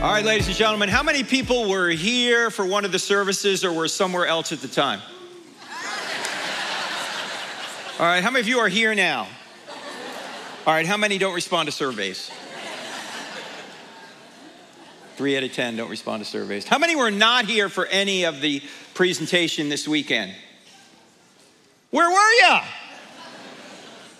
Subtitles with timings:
[0.00, 3.64] All right, ladies and gentlemen, how many people were here for one of the services
[3.64, 5.00] or were somewhere else at the time?
[7.98, 9.26] All right, how many of you are here now?
[10.64, 12.30] All right, how many don't respond to surveys?
[15.16, 16.64] Three out of 10 don't respond to surveys.
[16.64, 18.62] How many were not here for any of the
[18.94, 20.32] presentation this weekend?
[21.90, 22.60] Where were you?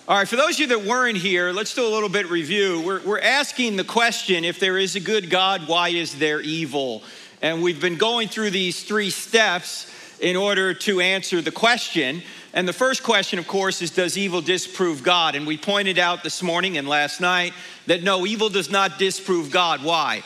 [0.09, 2.81] All right, for those of you that weren't here, let's do a little bit review.
[2.81, 7.03] We're, we're asking the question if there is a good God, why is there evil?
[7.43, 12.23] And we've been going through these three steps in order to answer the question.
[12.55, 15.35] And the first question, of course, is Does evil disprove God?
[15.35, 17.53] And we pointed out this morning and last night
[17.85, 19.85] that no, evil does not disprove God.
[19.85, 20.23] Why?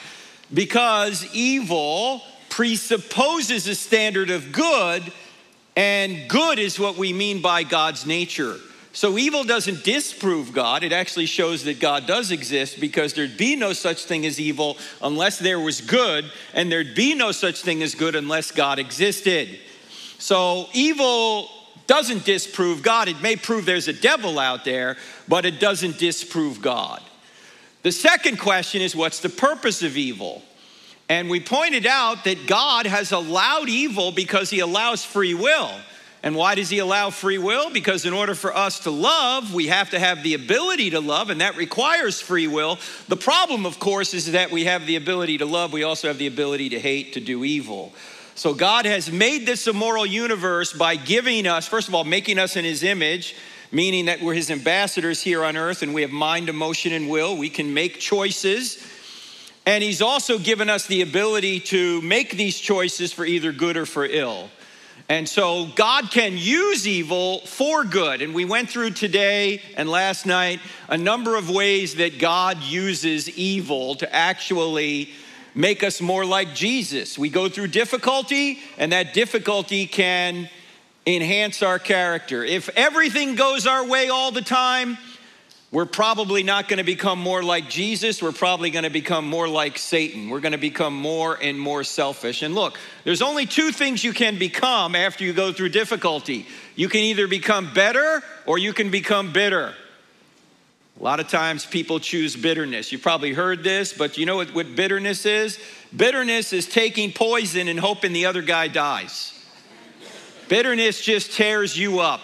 [0.54, 5.02] Because evil presupposes a standard of good,
[5.74, 8.58] and good is what we mean by God's nature.
[8.94, 10.84] So evil doesn't disprove God.
[10.84, 14.76] It actually shows that God does exist because there'd be no such thing as evil
[15.00, 19.58] unless there was good, and there'd be no such thing as good unless God existed.
[20.18, 21.48] So evil
[21.86, 23.08] doesn't disprove God.
[23.08, 27.02] It may prove there's a devil out there, but it doesn't disprove God.
[27.82, 30.42] The second question is what's the purpose of evil?
[31.08, 35.70] And we pointed out that God has allowed evil because he allows free will.
[36.22, 37.70] And why does he allow free will?
[37.70, 41.30] Because in order for us to love, we have to have the ability to love,
[41.30, 42.78] and that requires free will.
[43.08, 46.18] The problem, of course, is that we have the ability to love, we also have
[46.18, 47.92] the ability to hate, to do evil.
[48.36, 52.56] So God has made this immoral universe by giving us, first of all, making us
[52.56, 53.34] in his image,
[53.72, 57.36] meaning that we're his ambassadors here on earth and we have mind, emotion, and will.
[57.36, 58.86] We can make choices.
[59.66, 63.86] And he's also given us the ability to make these choices for either good or
[63.86, 64.50] for ill.
[65.12, 68.22] And so God can use evil for good.
[68.22, 70.58] And we went through today and last night
[70.88, 75.10] a number of ways that God uses evil to actually
[75.54, 77.18] make us more like Jesus.
[77.18, 80.48] We go through difficulty, and that difficulty can
[81.04, 82.42] enhance our character.
[82.42, 84.96] If everything goes our way all the time,
[85.72, 88.22] we're probably not going to become more like Jesus.
[88.22, 90.28] We're probably going to become more like Satan.
[90.28, 92.42] We're going to become more and more selfish.
[92.42, 96.88] And look, there's only two things you can become after you go through difficulty you
[96.88, 99.74] can either become better or you can become bitter.
[100.98, 102.92] A lot of times people choose bitterness.
[102.92, 105.58] You've probably heard this, but you know what, what bitterness is?
[105.94, 109.38] Bitterness is taking poison and hoping the other guy dies.
[110.48, 112.20] Bitterness just tears you up.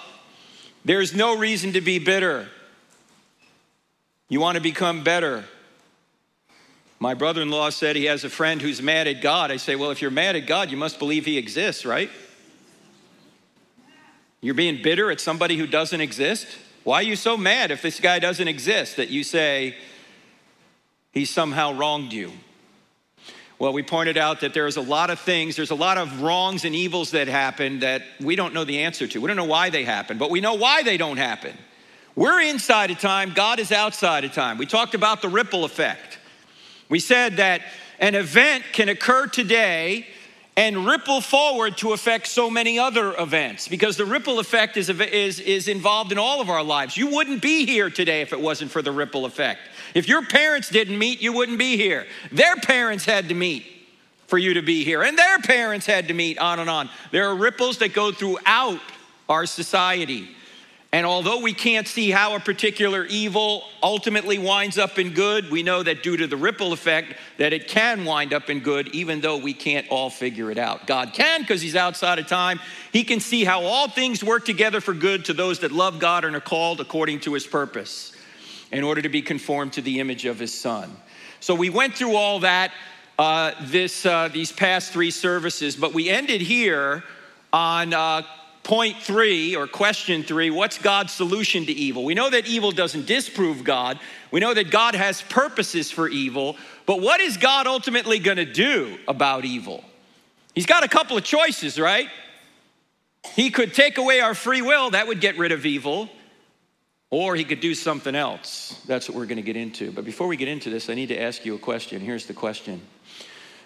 [0.85, 2.49] There's no reason to be bitter.
[4.29, 5.45] You want to become better.
[7.01, 9.51] My brother in law said he has a friend who's mad at God.
[9.51, 12.11] I say, Well, if you're mad at God, you must believe he exists, right?
[14.41, 16.47] You're being bitter at somebody who doesn't exist?
[16.85, 19.77] Why are you so mad if this guy doesn't exist that you say
[21.13, 22.33] he somehow wronged you?
[23.59, 26.65] Well, we pointed out that there's a lot of things, there's a lot of wrongs
[26.65, 29.21] and evils that happen that we don't know the answer to.
[29.21, 31.57] We don't know why they happen, but we know why they don't happen.
[32.19, 34.59] We're inside of time, God is outside of time.
[34.59, 36.19] We talked about the ripple effect.
[36.89, 37.63] We said that
[38.01, 40.05] an event can occur today
[40.57, 45.39] and ripple forward to affect so many other events because the ripple effect is, is,
[45.39, 46.97] is involved in all of our lives.
[46.97, 49.61] You wouldn't be here today if it wasn't for the ripple effect.
[49.95, 52.05] If your parents didn't meet, you wouldn't be here.
[52.33, 53.65] Their parents had to meet
[54.27, 56.91] for you to be here, and their parents had to meet, on and on.
[57.13, 58.81] There are ripples that go throughout
[59.29, 60.31] our society.
[60.91, 65.63] And although we can't see how a particular evil ultimately winds up in good, we
[65.63, 69.21] know that due to the ripple effect that it can wind up in good even
[69.21, 70.87] though we can't all figure it out.
[70.87, 72.59] God can because he's outside of time.
[72.91, 76.25] He can see how all things work together for good to those that love God
[76.25, 78.15] and are called according to his purpose
[78.73, 80.97] in order to be conformed to the image of his son.
[81.41, 82.73] So we went through all that
[83.19, 87.05] uh, this, uh, these past three services, but we ended here
[87.53, 88.23] on uh,
[88.69, 92.05] point three or question three what's God's solution to evil?
[92.05, 93.99] We know that evil doesn't disprove God.
[94.31, 96.55] We know that God has purposes for evil,
[96.85, 99.83] but what is God ultimately going to do about evil?
[100.55, 102.09] He's got a couple of choices, right?
[103.35, 106.11] He could take away our free will, that would get rid of evil,
[107.09, 108.83] or he could do something else.
[108.87, 109.93] That's what we're going to get into.
[109.93, 112.03] But before we get into this, I need to ask you a question.
[112.03, 112.83] Here's the question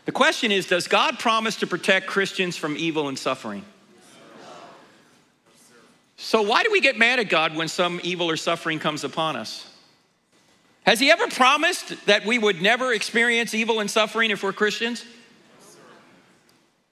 [0.05, 3.65] The question is Does God promise to protect Christians from evil and suffering?
[6.25, 9.35] So, why do we get mad at God when some evil or suffering comes upon
[9.35, 9.69] us?
[10.87, 15.05] Has He ever promised that we would never experience evil and suffering if we're Christians?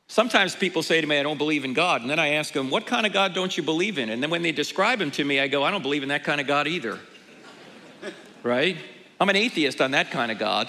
[0.09, 2.01] Sometimes people say to me, I don't believe in God.
[2.01, 4.11] And then I ask them, What kind of God don't you believe in?
[4.11, 6.25] And then when they describe him to me, I go, I don't believe in that
[6.25, 6.99] kind of God either.
[8.43, 8.77] right?
[9.21, 10.69] I'm an atheist on that kind of God.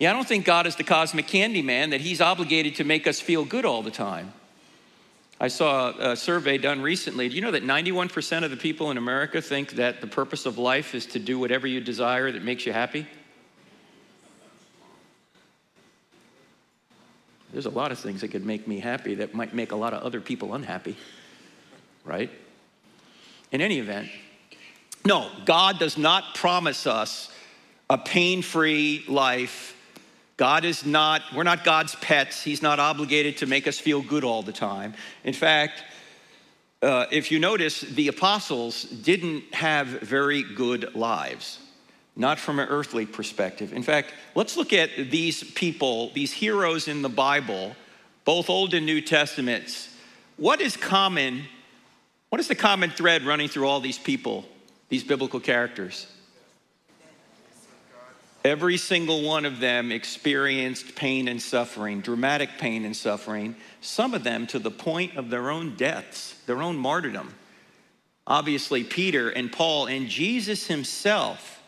[0.00, 3.06] Yeah, I don't think God is the cosmic candy man that he's obligated to make
[3.06, 4.32] us feel good all the time.
[5.40, 7.28] I saw a survey done recently.
[7.28, 10.58] Do you know that 91% of the people in America think that the purpose of
[10.58, 13.06] life is to do whatever you desire that makes you happy?
[17.52, 19.92] There's a lot of things that could make me happy that might make a lot
[19.92, 20.96] of other people unhappy,
[22.04, 22.30] right?
[23.52, 24.08] In any event,
[25.04, 27.30] no, God does not promise us
[27.90, 29.73] a pain free life.
[30.36, 32.42] God is not, we're not God's pets.
[32.42, 34.94] He's not obligated to make us feel good all the time.
[35.22, 35.84] In fact,
[36.82, 41.60] uh, if you notice, the apostles didn't have very good lives,
[42.16, 43.72] not from an earthly perspective.
[43.72, 47.76] In fact, let's look at these people, these heroes in the Bible,
[48.24, 49.88] both Old and New Testaments.
[50.36, 51.44] What is common?
[52.28, 54.44] What is the common thread running through all these people,
[54.88, 56.08] these biblical characters?
[58.44, 64.22] Every single one of them experienced pain and suffering, dramatic pain and suffering, some of
[64.22, 67.34] them to the point of their own deaths, their own martyrdom.
[68.26, 71.62] Obviously, Peter and Paul and Jesus himself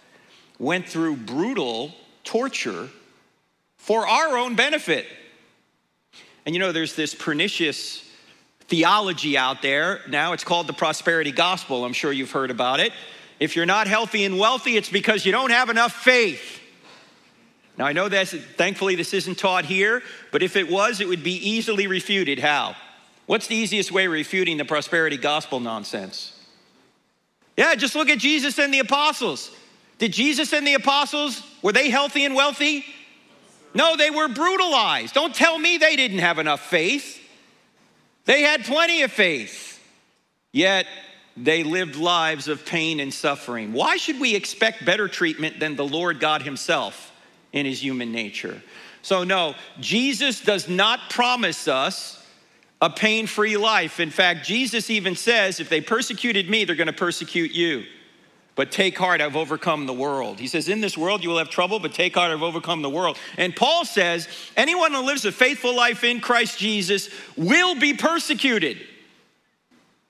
[0.58, 1.94] went through brutal
[2.25, 2.88] torture
[3.78, 5.06] for our own benefit.
[6.44, 8.06] And you know, there's this pernicious
[8.69, 10.00] theology out there.
[10.08, 11.87] Now it's called the prosperity gospel.
[11.87, 12.93] I'm sure you've heard about it.
[13.40, 16.55] If you're not healthy and wealthy, it's because you don't have enough faith.
[17.78, 20.02] Now, I know that thankfully this isn't taught here,
[20.32, 22.38] but if it was, it would be easily refuted.
[22.38, 22.75] How?
[23.26, 26.32] What's the easiest way of refuting the prosperity gospel nonsense?
[27.56, 29.50] Yeah, just look at Jesus and the apostles.
[29.99, 32.84] Did Jesus and the apostles, were they healthy and wealthy?
[33.75, 35.14] No, they were brutalized.
[35.14, 37.20] Don't tell me they didn't have enough faith.
[38.25, 39.82] They had plenty of faith.
[40.52, 40.87] Yet
[41.37, 43.73] they lived lives of pain and suffering.
[43.73, 47.05] Why should we expect better treatment than the Lord God Himself?
[47.56, 48.62] In his human nature.
[49.00, 52.22] So, no, Jesus does not promise us
[52.82, 53.98] a pain free life.
[53.98, 57.84] In fact, Jesus even says, if they persecuted me, they're going to persecute you.
[58.56, 60.38] But take heart, I've overcome the world.
[60.38, 62.90] He says, In this world you will have trouble, but take heart, I've overcome the
[62.90, 63.18] world.
[63.36, 68.78] And Paul says, Anyone who lives a faithful life in Christ Jesus will be persecuted.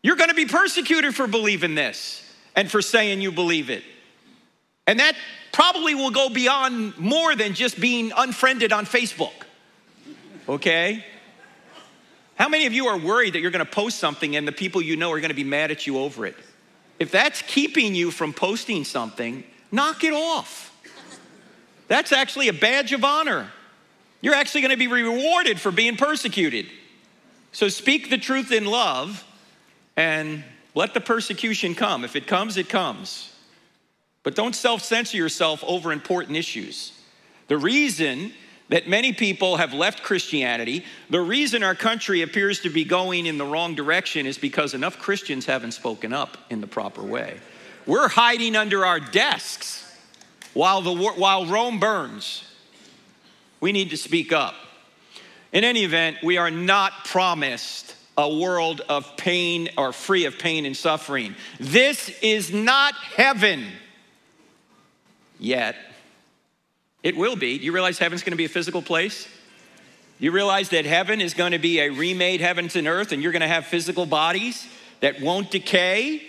[0.03, 2.23] You're going to be persecuted for believing this
[2.55, 3.83] and for saying you believe it.
[4.87, 5.17] And that
[5.53, 9.33] probably will go beyond more than just being unfriended on Facebook.
[10.49, 11.05] Okay?
[12.37, 14.97] How many of you are worried that you're to post something and the people you
[14.97, 16.37] know are to be mad at you over it?
[16.99, 20.73] If that's keeping you from posting something, knock it off.
[21.89, 23.51] That's actually a badge of honor.
[24.21, 26.67] You're actually to be rewarded for being persecuted.
[27.53, 29.25] So speak the truth in love
[29.97, 30.45] and
[30.75, 32.05] let the persecution come.
[32.05, 33.33] If it comes, it comes.
[34.27, 36.91] But don't self censor yourself over important issues.
[37.47, 38.33] The reason
[38.71, 43.39] that many people have left Christianity, the reason our country appears to be going in
[43.39, 47.39] the wrong direction is because enough Christians haven't spoken up in the proper way.
[47.87, 49.97] We're hiding under our desks
[50.55, 52.43] while, the, while Rome burns.
[53.61, 54.57] We need to speak up.
[55.53, 60.67] In any event, we are not promised a world of pain or free of pain
[60.67, 61.37] and suffering.
[61.61, 63.67] This is not heaven
[65.39, 65.77] yet.
[67.03, 67.59] It will be.
[67.59, 69.29] Do you realize heaven's going to be a physical place?
[70.19, 73.33] You realize that heaven is going to be a remade heavens and earth, and you're
[73.33, 74.67] going to have physical bodies
[75.01, 76.23] that won't decay?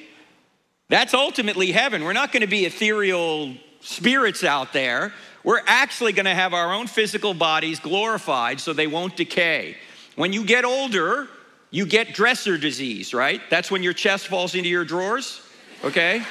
[0.89, 2.03] That's ultimately heaven.
[2.03, 5.13] We're not going to be ethereal spirits out there.
[5.43, 9.77] We're actually going to have our own physical bodies glorified so they won't decay.
[10.15, 11.27] When you get older,
[11.71, 13.41] you get dresser disease, right?
[13.49, 15.41] That's when your chest falls into your drawers,
[15.83, 16.23] okay?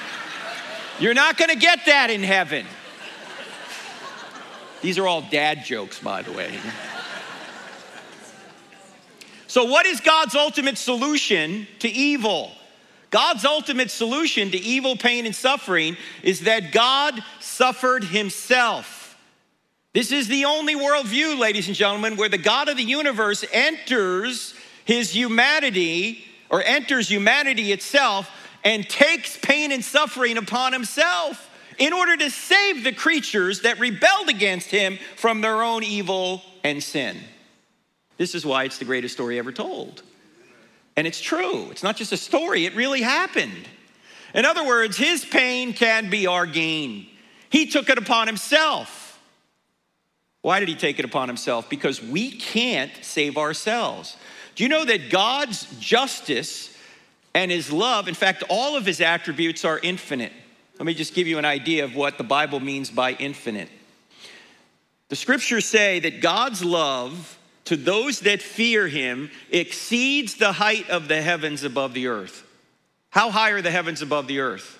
[0.98, 2.66] You're not going to get that in heaven.
[4.80, 6.58] These are all dad jokes, by the way.
[9.46, 12.50] So, what is God's ultimate solution to evil?
[13.10, 19.16] God's ultimate solution to evil, pain, and suffering is that God suffered himself.
[19.92, 24.54] This is the only worldview, ladies and gentlemen, where the God of the universe enters
[24.84, 28.30] his humanity or enters humanity itself
[28.66, 34.28] and takes pain and suffering upon himself in order to save the creatures that rebelled
[34.28, 37.16] against him from their own evil and sin.
[38.16, 40.02] This is why it's the greatest story ever told.
[40.96, 43.68] And it's true, it's not just a story, it really happened.
[44.34, 47.06] In other words, his pain can be our gain.
[47.50, 49.20] He took it upon himself.
[50.42, 51.70] Why did he take it upon himself?
[51.70, 54.16] Because we can't save ourselves.
[54.56, 56.75] Do you know that God's justice
[57.36, 60.32] and his love, in fact, all of his attributes are infinite.
[60.78, 63.68] Let me just give you an idea of what the Bible means by infinite.
[65.10, 71.08] The scriptures say that God's love to those that fear him exceeds the height of
[71.08, 72.42] the heavens above the earth.
[73.10, 74.78] How high are the heavens above the earth?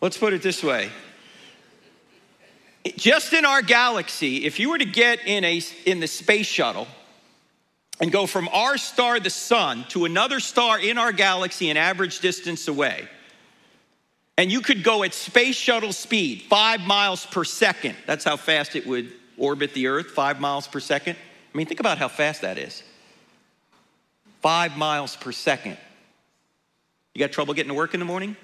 [0.00, 0.90] Let's put it this way.
[2.96, 6.86] Just in our galaxy, if you were to get in, a, in the space shuttle
[8.00, 12.20] and go from our star, the sun, to another star in our galaxy an average
[12.20, 13.08] distance away,
[14.38, 17.96] and you could go at space shuttle speed, five miles per second.
[18.06, 21.16] That's how fast it would orbit the Earth, five miles per second.
[21.16, 22.82] I mean, think about how fast that is.
[24.42, 25.78] Five miles per second.
[27.14, 28.36] You got trouble getting to work in the morning?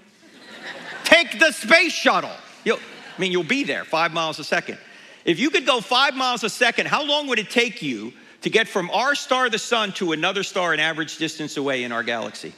[1.05, 2.33] Take the space shuttle.
[2.65, 4.79] You'll, I mean, you'll be there five miles a second.
[5.27, 8.51] If you could go five miles a second, how long would it take you to
[8.51, 12.03] get from our star, the sun, to another star an average distance away in our
[12.03, 12.53] galaxy?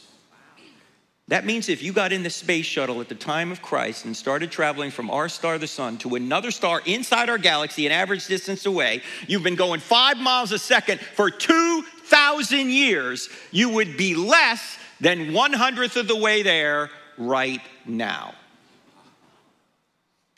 [1.29, 4.17] That means if you got in the space shuttle at the time of Christ and
[4.17, 8.29] started traveling from our star, the sun, to another star inside our galaxy, an average
[8.29, 14.15] distance away, you've been going five miles a second for 2,000 years, you would be
[14.15, 18.35] less than one hundredth of the way there right now.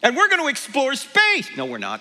[0.02, 1.48] And we're going to explore space.
[1.56, 2.00] No, we're not.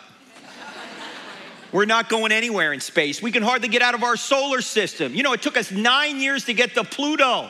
[1.71, 3.21] We're not going anywhere in space.
[3.21, 5.13] We can hardly get out of our solar system.
[5.13, 7.49] You know, it took us nine years to get to Pluto.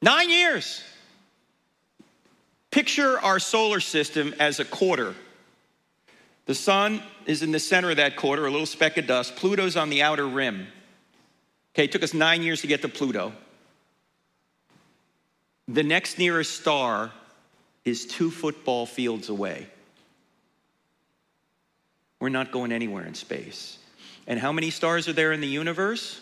[0.00, 0.82] Nine years.
[2.70, 5.14] Picture our solar system as a quarter.
[6.46, 9.36] The sun is in the center of that quarter, a little speck of dust.
[9.36, 10.68] Pluto's on the outer rim.
[11.74, 13.32] Okay, it took us nine years to get to Pluto.
[15.68, 17.12] The next nearest star
[17.86, 19.66] is two football fields away.
[22.20, 23.78] We're not going anywhere in space.
[24.26, 26.20] And how many stars are there in the universe?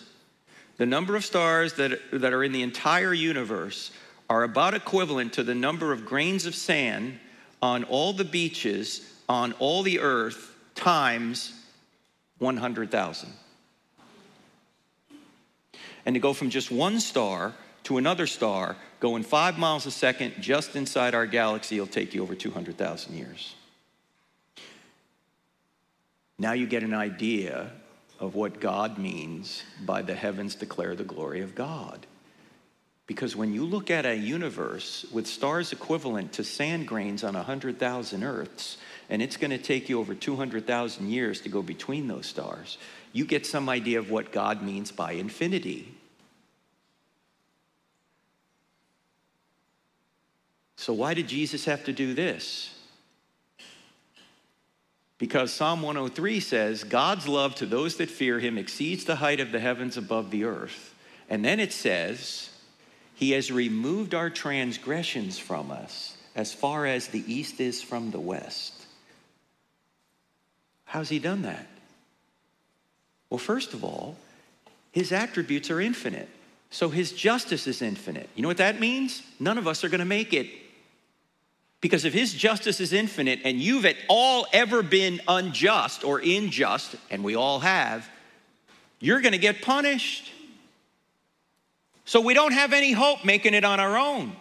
[0.77, 3.93] The number of stars that, that are in the entire universe
[4.29, 7.19] are about equivalent to the number of grains of sand
[7.63, 11.55] on all the beaches on all the earth times
[12.39, 13.33] 100,000.
[16.05, 20.35] And to go from just one star to another star, going five miles a second
[20.41, 23.55] just inside our galaxy, will take you over 200,000 years.
[26.39, 27.71] Now you get an idea
[28.19, 32.07] of what God means by the heavens declare the glory of God.
[33.07, 38.25] Because when you look at a universe with stars equivalent to sand grains on 100,000
[38.25, 38.79] Earths,
[39.11, 42.79] and it's going to take you over 200,000 years to go between those stars,
[43.13, 45.94] you get some idea of what God means by infinity.
[50.77, 52.75] So, why did Jesus have to do this?
[55.19, 59.53] Because Psalm 103 says, God's love to those that fear him exceeds the height of
[59.53, 60.95] the heavens above the earth.
[61.31, 62.51] And then it says,
[63.15, 68.21] He has removed our transgressions from us as far as the east is from the
[68.21, 68.87] west.
[70.85, 71.69] How's He done that?
[73.31, 74.17] Well, first of all,
[74.93, 76.29] His attributes are infinite.
[76.71, 78.29] So His justice is infinite.
[78.35, 79.23] You know what that means?
[79.39, 80.49] None of us are going to make it
[81.85, 86.97] because if his justice is infinite and you've at all ever been unjust or unjust,
[87.11, 88.09] and we all have,
[89.01, 90.33] you're going to get punished.
[92.07, 94.35] So we don't have any hope making it on our own.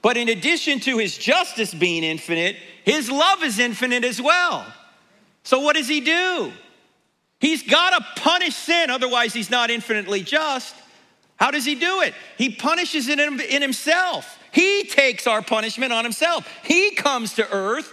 [0.00, 2.56] But in addition to his justice being infinite,
[2.86, 4.64] his love is infinite as well.
[5.42, 6.50] So what does he do?
[7.40, 10.74] He's got to punish sin, otherwise, he's not infinitely just.
[11.36, 12.14] How does he do it?
[12.38, 14.38] He punishes it in himself.
[14.52, 16.48] He takes our punishment on himself.
[16.64, 17.92] He comes to earth,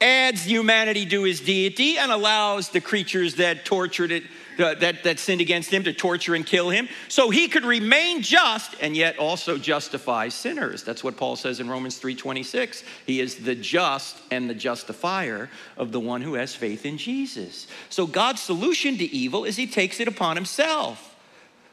[0.00, 4.22] adds humanity to his deity, and allows the creatures that tortured it,
[4.56, 6.88] that, that sinned against him to torture and kill him.
[7.08, 10.82] So he could remain just and yet also justify sinners.
[10.84, 12.82] That's what Paul says in Romans 3:26.
[13.06, 17.66] He is the just and the justifier of the one who has faith in Jesus.
[17.90, 21.09] So God's solution to evil is he takes it upon himself.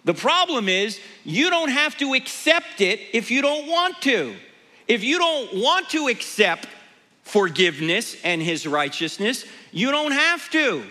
[0.07, 4.37] The problem is, you don't have to accept it if you don't want to.
[4.87, 6.65] If you don't want to accept
[7.23, 10.85] forgiveness and his righteousness, you don't have to.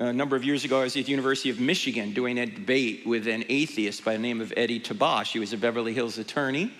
[0.00, 3.06] A number of years ago, I was at the University of Michigan doing a debate
[3.06, 5.30] with an atheist by the name of Eddie Tabash.
[5.30, 6.72] He was a Beverly Hills attorney.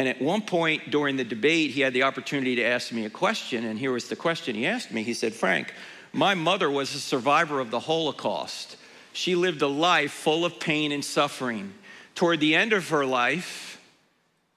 [0.00, 3.10] And at one point during the debate, he had the opportunity to ask me a
[3.10, 3.66] question.
[3.66, 5.04] And here was the question he asked me.
[5.04, 5.72] He said, Frank,
[6.12, 8.75] my mother was a survivor of the Holocaust.
[9.16, 11.72] She lived a life full of pain and suffering.
[12.14, 13.80] Toward the end of her life,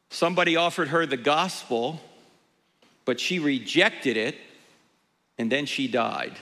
[0.09, 2.01] somebody offered her the gospel,
[3.05, 4.35] but she rejected it,
[5.37, 6.33] and then she died.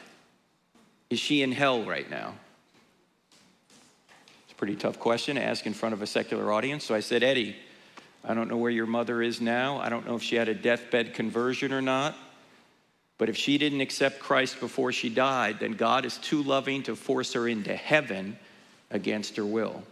[1.12, 2.34] Is she in hell right now?
[4.46, 6.86] It's a pretty tough question to ask in front of a secular audience.
[6.86, 7.56] So I said, Eddie,
[8.26, 9.78] I don't know where your mother is now.
[9.78, 12.18] I don't know if she had a deathbed conversion or not.
[13.18, 16.96] But if she didn't accept Christ before she died, then God is too loving to
[16.96, 18.38] force her into heaven
[18.92, 19.84] against her will.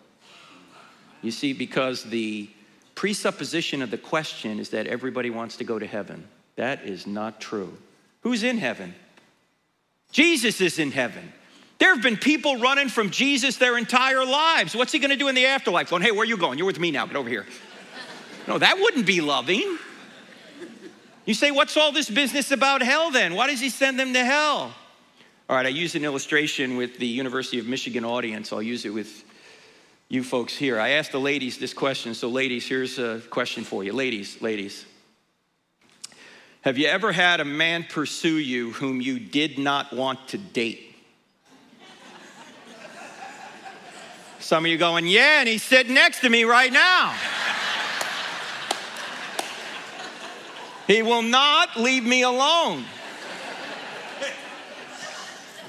[1.22, 2.50] You see, because the
[2.94, 6.27] presupposition of the question is that everybody wants to go to heaven.
[6.55, 7.75] That is not true.
[8.22, 8.94] Who's in heaven?
[10.12, 11.34] Jesus is in heaven.
[11.77, 14.75] There have been people running from Jesus their entire lives.
[14.75, 15.89] What's he to do in the afterlife?
[15.89, 16.58] Going, hey, where are you going?
[16.58, 17.05] You're with me now.
[17.05, 17.46] Get over here.
[18.48, 19.77] No, that wouldn't be loving.
[21.25, 23.34] You say, what's all this business about hell then?
[23.34, 24.74] Why does he send them to hell?
[25.50, 28.53] All right, I used an illustration with the University of Michigan audience.
[28.53, 29.24] I'll use it with
[30.08, 30.79] you folks here.
[30.79, 32.13] I asked the ladies this question.
[32.13, 33.94] So, ladies, here's a question for you.
[33.94, 34.86] Ladies, ladies.
[36.62, 40.96] Have you ever had a man pursue you whom you did not want to date?
[44.39, 47.15] Some of you going, yeah, and he's sitting next to me right now.
[50.88, 52.86] He will not leave me alone.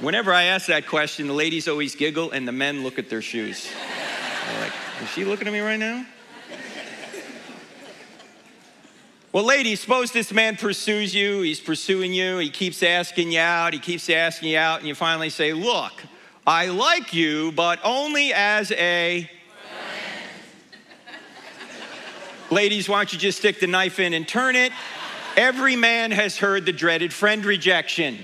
[0.00, 3.22] Whenever I ask that question, the ladies always giggle and the men look at their
[3.22, 3.66] shoes.
[4.46, 6.04] They're like, is she looking at me right now?
[9.32, 13.74] Well, ladies, suppose this man pursues you, he's pursuing you, he keeps asking you out,
[13.74, 15.92] he keeps asking you out, and you finally say, Look,
[16.46, 19.30] I like you, but only as a.
[22.50, 24.72] Ladies, why don't you just stick the knife in and turn it?
[25.36, 28.18] Every man has heard the dreaded friend rejection.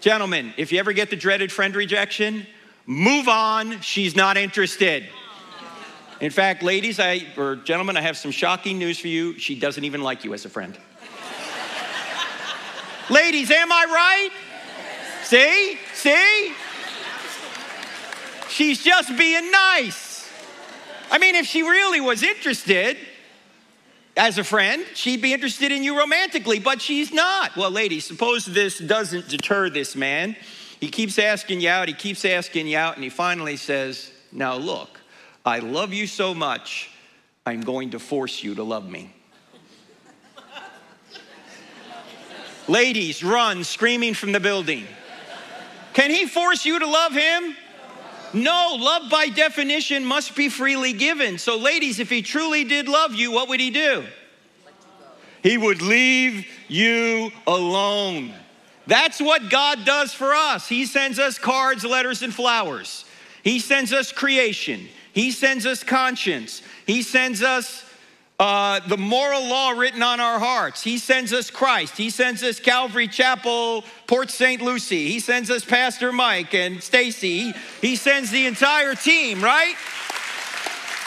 [0.00, 2.44] Gentlemen, if you ever get the dreaded friend rejection,
[2.86, 3.80] move on.
[3.80, 5.04] She's not interested.
[6.20, 9.38] In fact, ladies, I, or gentlemen, I have some shocking news for you.
[9.38, 10.76] She doesn't even like you as a friend.
[13.08, 14.30] ladies, am I right?
[15.22, 15.78] See?
[15.94, 16.52] See?
[18.48, 20.28] She's just being nice.
[21.12, 22.96] I mean, if she really was interested,
[24.18, 24.84] as a friend.
[24.94, 27.56] She'd be interested in you romantically, but she's not.
[27.56, 30.36] Well, ladies, suppose this doesn't deter this man.
[30.80, 34.56] He keeps asking you out, he keeps asking you out, and he finally says, Now
[34.56, 35.00] look,
[35.46, 36.90] I love you so much,
[37.46, 39.14] I'm going to force you to love me.
[42.68, 44.84] Ladies, run screaming from the building.
[45.94, 47.56] Can he force you to love him?
[48.34, 51.38] No, love by definition must be freely given.
[51.38, 54.04] So, ladies, if he truly did love you, what would he do?
[55.42, 58.34] He would leave you alone.
[58.86, 60.68] That's what God does for us.
[60.68, 63.04] He sends us cards, letters, and flowers.
[63.44, 64.88] He sends us creation.
[65.12, 66.62] He sends us conscience.
[66.86, 67.84] He sends us
[68.38, 70.82] uh, the moral law written on our hearts.
[70.82, 71.96] He sends us Christ.
[71.96, 74.62] He sends us Calvary Chapel, Port St.
[74.62, 75.08] Lucie.
[75.08, 77.52] He sends us Pastor Mike and Stacy.
[77.80, 79.74] He sends the entire team, right?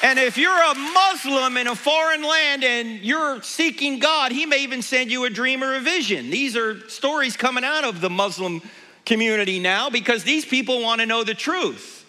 [0.03, 4.63] And if you're a Muslim in a foreign land and you're seeking God, He may
[4.63, 6.31] even send you a dream or a vision.
[6.31, 8.61] These are stories coming out of the Muslim
[9.05, 12.03] community now because these people want to know the truth.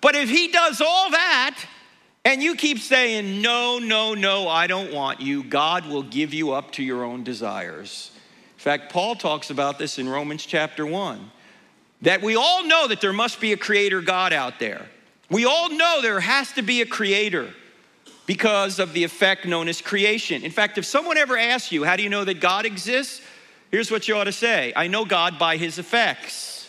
[0.00, 1.64] But if He does all that,
[2.24, 6.52] and you keep saying, No, no, no, I don't want you, God will give you
[6.52, 8.10] up to your own desires.
[8.14, 11.30] In fact, Paul talks about this in Romans chapter 1
[12.02, 14.86] that we all know that there must be a creator God out there.
[15.30, 17.52] We all know there has to be a creator
[18.26, 20.42] because of the effect known as creation.
[20.42, 23.22] In fact, if someone ever asks you, How do you know that God exists?
[23.70, 26.68] Here's what you ought to say I know God by his effects.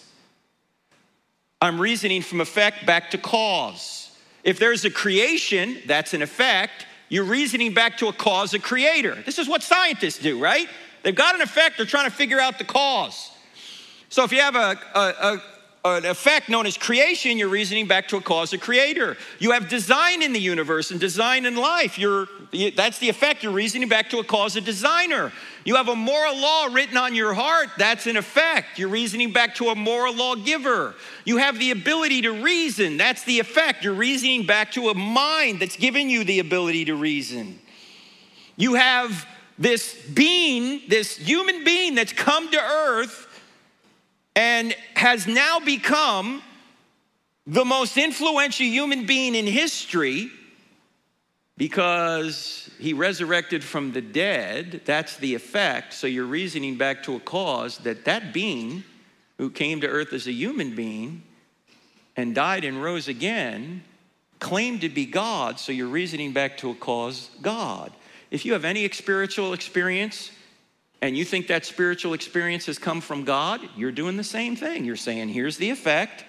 [1.61, 4.10] I'm reasoning from effect back to cause.
[4.43, 9.15] If there's a creation, that's an effect, you're reasoning back to a cause, a creator.
[9.25, 10.67] This is what scientists do, right?
[11.03, 13.31] They've got an effect, they're trying to figure out the cause.
[14.09, 15.41] So if you have a, a, a
[15.83, 19.17] an effect known as creation, you're reasoning back to a cause, a creator.
[19.39, 21.97] You have design in the universe and design in life.
[21.97, 22.27] You're,
[22.75, 23.41] that's the effect.
[23.41, 25.31] You're reasoning back to a cause, a designer.
[25.63, 27.69] You have a moral law written on your heart.
[27.77, 28.79] That's an effect.
[28.79, 30.95] You're reasoning back to a moral lawgiver.
[31.23, 32.97] You have the ability to reason.
[32.97, 33.83] That's the effect.
[33.83, 37.59] You're reasoning back to a mind that's given you the ability to reason.
[38.57, 39.27] You have
[39.59, 43.27] this being, this human being that's come to earth
[44.35, 46.41] and has now become
[47.45, 50.31] the most influential human being in history
[51.57, 54.81] because he resurrected from the dead.
[54.85, 55.93] That's the effect.
[55.93, 58.83] So you're reasoning back to a cause that that being
[59.37, 61.23] who came to earth as a human being
[62.15, 63.83] and died and rose again
[64.39, 65.59] claimed to be God.
[65.59, 67.91] So you're reasoning back to a cause God.
[68.31, 70.31] If you have any spiritual experience,
[71.01, 74.85] and you think that spiritual experience has come from God, you're doing the same thing.
[74.85, 76.25] You're saying, here's the effect.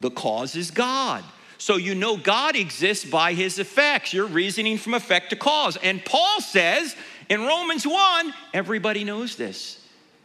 [0.00, 1.22] The cause is God.
[1.62, 4.12] So you know God exists by his effects.
[4.12, 5.76] You're reasoning from effect to cause.
[5.76, 6.96] And Paul says
[7.28, 9.78] in Romans 1, everybody knows this.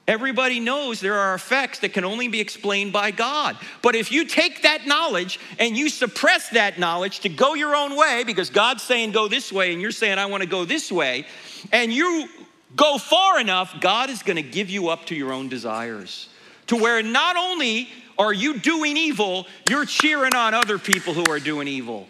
[0.07, 3.55] Everybody knows there are effects that can only be explained by God.
[3.83, 7.95] But if you take that knowledge and you suppress that knowledge to go your own
[7.95, 10.91] way, because God's saying go this way and you're saying I want to go this
[10.91, 11.27] way,
[11.71, 12.29] and you
[12.75, 16.29] go far enough, God is going to give you up to your own desires.
[16.65, 17.89] To where not only
[18.19, 22.07] are you doing evil, you're cheering on other people who are doing evil.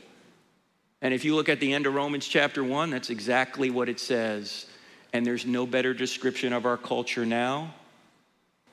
[1.02, 4.00] And if you look at the end of Romans chapter 1, that's exactly what it
[4.00, 4.66] says.
[5.14, 7.74] And there's no better description of our culture now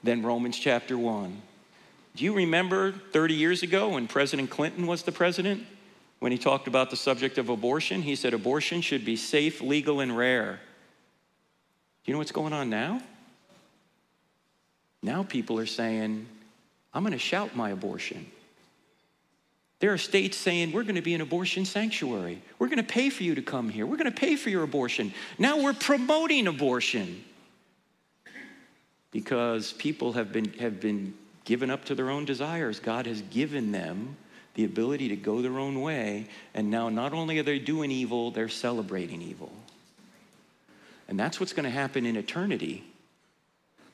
[0.02, 1.42] than Romans chapter 1.
[2.16, 5.64] Do you remember 30 years ago when President Clinton was the president?
[6.20, 10.00] When he talked about the subject of abortion, he said abortion should be safe, legal,
[10.00, 10.60] and rare.
[12.04, 13.02] Do you know what's going on now?
[15.02, 16.26] Now people are saying,
[16.94, 18.26] I'm going to shout my abortion.
[19.80, 22.40] There are states saying, we're going to be an abortion sanctuary.
[22.58, 23.84] We're going to pay for you to come here.
[23.84, 25.12] We're going to pay for your abortion.
[25.38, 27.24] Now we're promoting abortion
[29.10, 32.80] because people have been, have been given up to their own desires.
[32.80, 34.16] God has given them
[34.54, 38.30] the ability to go their own way, and now not only are they doing evil,
[38.30, 39.52] they're celebrating evil.
[41.08, 42.84] And that's what's going to happen in eternity.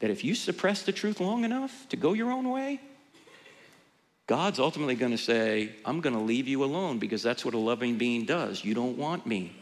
[0.00, 2.80] That if you suppress the truth long enough to go your own way,
[4.30, 7.58] God's ultimately going to say, I'm going to leave you alone because that's what a
[7.58, 8.64] loving being does.
[8.64, 9.52] You don't want me.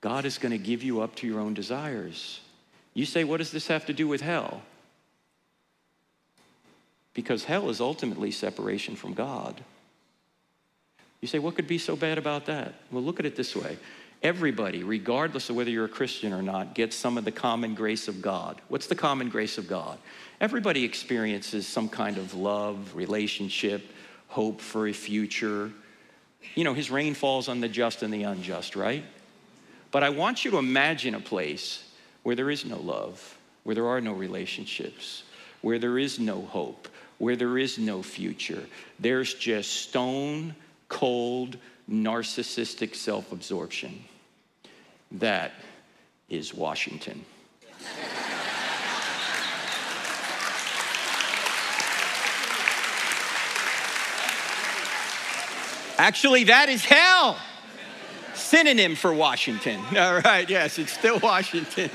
[0.00, 2.38] God is going to give you up to your own desires.
[2.94, 4.62] You say, what does this have to do with hell?
[7.14, 9.60] Because hell is ultimately separation from God.
[11.20, 12.74] You say, what could be so bad about that?
[12.92, 13.76] Well, look at it this way.
[14.22, 18.06] Everybody, regardless of whether you're a Christian or not, gets some of the common grace
[18.06, 18.60] of God.
[18.68, 19.98] What's the common grace of God?
[20.40, 23.82] Everybody experiences some kind of love, relationship,
[24.28, 25.72] hope for a future.
[26.54, 29.04] You know, his rain falls on the just and the unjust, right?
[29.90, 31.82] But I want you to imagine a place
[32.22, 35.24] where there is no love, where there are no relationships,
[35.62, 38.62] where there is no hope, where there is no future.
[39.00, 40.54] There's just stone
[40.88, 41.56] cold,
[41.90, 44.04] narcissistic self absorption.
[45.12, 45.52] That
[46.28, 47.24] is Washington.
[55.98, 57.36] Actually, that is hell
[58.34, 59.80] synonym for Washington.
[59.96, 61.90] All right, yes, it's still Washington.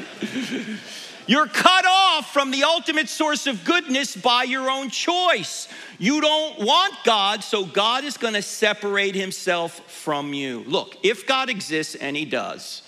[1.26, 5.70] You're cut off from the ultimate source of goodness by your own choice.
[5.98, 10.66] You don't want God, so God is going to separate himself from you.
[10.68, 12.82] Look, if God exists, and he does,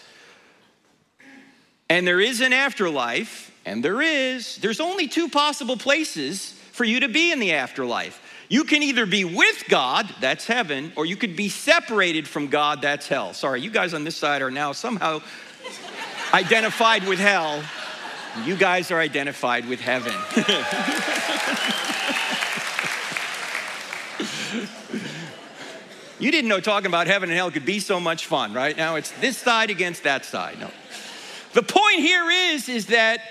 [1.89, 6.99] and there is an afterlife, and there is, there's only two possible places for you
[6.99, 8.21] to be in the afterlife.
[8.47, 12.81] You can either be with God, that's heaven, or you could be separated from God,
[12.81, 13.33] that's hell.
[13.33, 15.21] Sorry, you guys on this side are now somehow
[16.33, 17.63] identified with hell.
[18.43, 20.13] You guys are identified with heaven.
[26.19, 28.77] you didn't know talking about heaven and hell could be so much fun, right?
[28.77, 30.59] Now it's this side against that side.
[30.59, 30.69] No.
[31.53, 33.21] The point here is, is that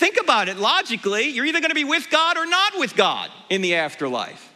[0.00, 1.28] Think about it logically.
[1.28, 4.50] You're either going to be with God or not with God in the afterlife.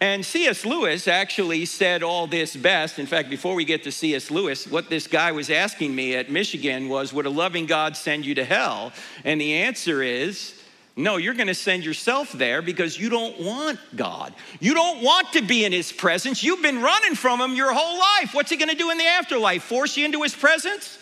[0.00, 0.64] And C.S.
[0.64, 2.98] Lewis actually said all this best.
[2.98, 4.30] In fact, before we get to C.S.
[4.30, 8.24] Lewis, what this guy was asking me at Michigan was Would a loving God send
[8.24, 8.94] you to hell?
[9.26, 10.54] And the answer is
[10.96, 14.32] no, you're going to send yourself there because you don't want God.
[14.58, 16.42] You don't want to be in His presence.
[16.42, 18.32] You've been running from Him your whole life.
[18.32, 19.64] What's He going to do in the afterlife?
[19.64, 20.98] Force you into His presence?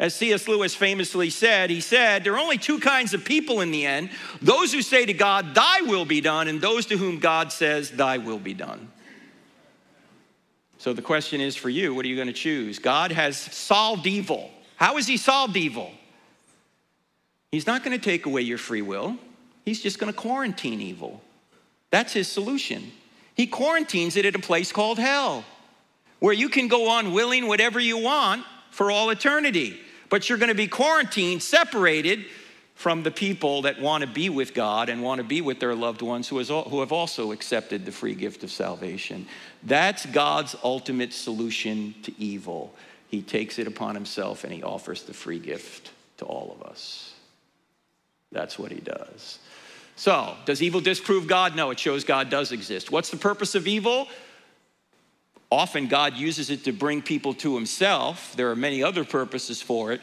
[0.00, 0.48] As C.S.
[0.48, 4.08] Lewis famously said, he said, There are only two kinds of people in the end
[4.40, 7.90] those who say to God, Thy will be done, and those to whom God says,
[7.90, 8.90] Thy will be done.
[10.78, 12.78] So the question is for you, what are you going to choose?
[12.78, 14.50] God has solved evil.
[14.76, 15.92] How has He solved evil?
[17.52, 19.18] He's not going to take away your free will,
[19.66, 21.20] He's just going to quarantine evil.
[21.90, 22.90] That's His solution.
[23.34, 25.44] He quarantines it at a place called hell,
[26.20, 29.78] where you can go on willing whatever you want for all eternity
[30.10, 32.26] but you're going to be quarantined, separated
[32.74, 35.74] from the people that want to be with God and want to be with their
[35.74, 39.26] loved ones who, who have also accepted the free gift of salvation.
[39.62, 42.74] That's God's ultimate solution to evil.
[43.08, 47.12] He takes it upon himself and he offers the free gift to all of us.
[48.32, 49.40] That's what he does.
[49.96, 51.54] So, does evil disprove God?
[51.54, 52.90] No, it shows God does exist.
[52.90, 54.08] What's the purpose of evil?
[55.50, 58.34] Often God uses it to bring people to himself.
[58.36, 60.00] There are many other purposes for it.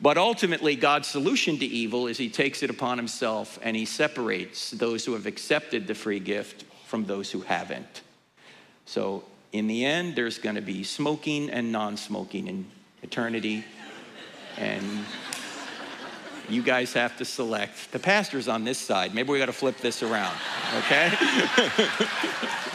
[0.00, 4.70] But ultimately, God's solution to evil is he takes it upon himself and he separates
[4.70, 8.02] those who have accepted the free gift from those who haven't.
[8.84, 12.66] So, in the end, there's going to be smoking and non smoking in
[13.02, 13.64] eternity.
[14.58, 14.84] And
[16.48, 17.92] you guys have to select.
[17.92, 19.14] The pastor's on this side.
[19.14, 20.36] Maybe we got to flip this around,
[20.78, 21.12] okay?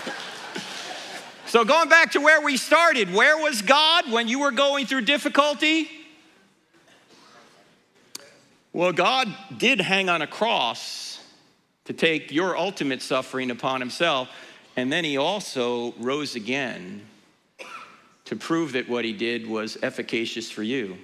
[1.52, 5.02] so, going back to where we started, where was God when you were going through
[5.02, 5.90] difficulty?
[8.72, 11.22] Well, God did hang on a cross
[11.84, 14.30] to take your ultimate suffering upon himself,
[14.78, 17.06] and then he also rose again
[18.24, 20.98] to prove that what he did was efficacious for you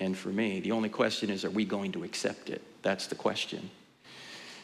[0.00, 0.58] and for me.
[0.58, 2.62] The only question is, are we going to accept it?
[2.82, 3.70] That's the question.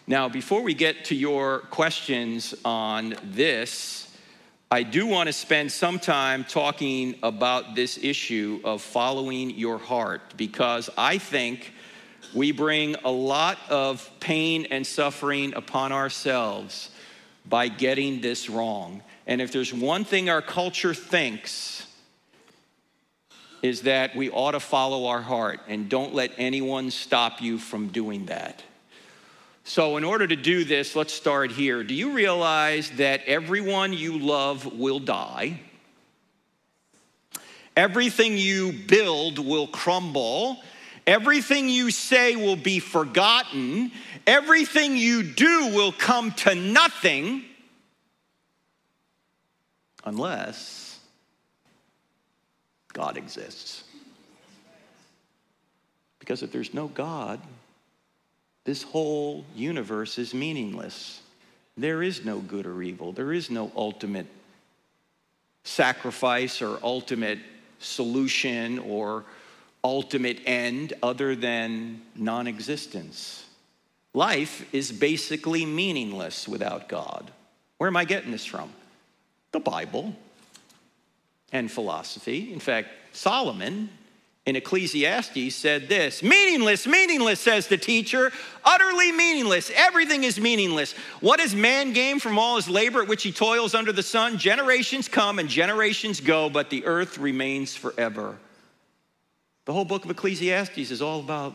[0.09, 4.08] Now, before we get to your questions on this,
[4.71, 10.35] I do want to spend some time talking about this issue of following your heart
[10.37, 11.73] because I think
[12.35, 16.91] we bring a lot of pain and suffering upon ourselves
[17.47, 19.03] by getting this wrong.
[19.27, 21.87] And if there's one thing our culture thinks,
[23.63, 27.89] is that we ought to follow our heart and don't let anyone stop you from
[27.89, 28.63] doing that.
[29.69, 31.85] So, in order to do this, let's start here.
[31.85, 35.61] Do you realize that everyone you love will die?
[37.77, 40.59] Everything you build will crumble
[41.09, 43.93] Everything you say will be forgotten.
[44.27, 47.45] Everything you do will come to nothing
[50.05, 51.01] unless
[52.93, 53.85] God exists.
[56.19, 57.41] Because if there's no God,
[58.69, 61.23] this whole universe is meaningless.
[61.79, 63.13] There is no good or evil.
[63.13, 64.27] There is no ultimate
[65.65, 67.39] sacrifice or ultimate
[67.79, 69.25] solution or
[69.83, 73.47] ultimate end other than non existence.
[74.13, 77.31] Life is basically meaningless without God.
[77.79, 78.71] Where am I getting this from?
[79.53, 80.15] The Bible
[81.53, 82.53] and philosophy.
[82.53, 83.89] In fact, Solomon
[84.49, 88.33] in Ecclesiastes said this Meaningless, meaningless, says the teacher,
[88.65, 89.71] utterly meaningless.
[89.75, 90.93] Everything is meaningless.
[91.21, 94.39] What man gained from all his labor at which he toils under the sun?
[94.39, 98.39] Generations come and generations go, but the earth remains forever.
[99.67, 101.55] The whole book of Ecclesiastes is all about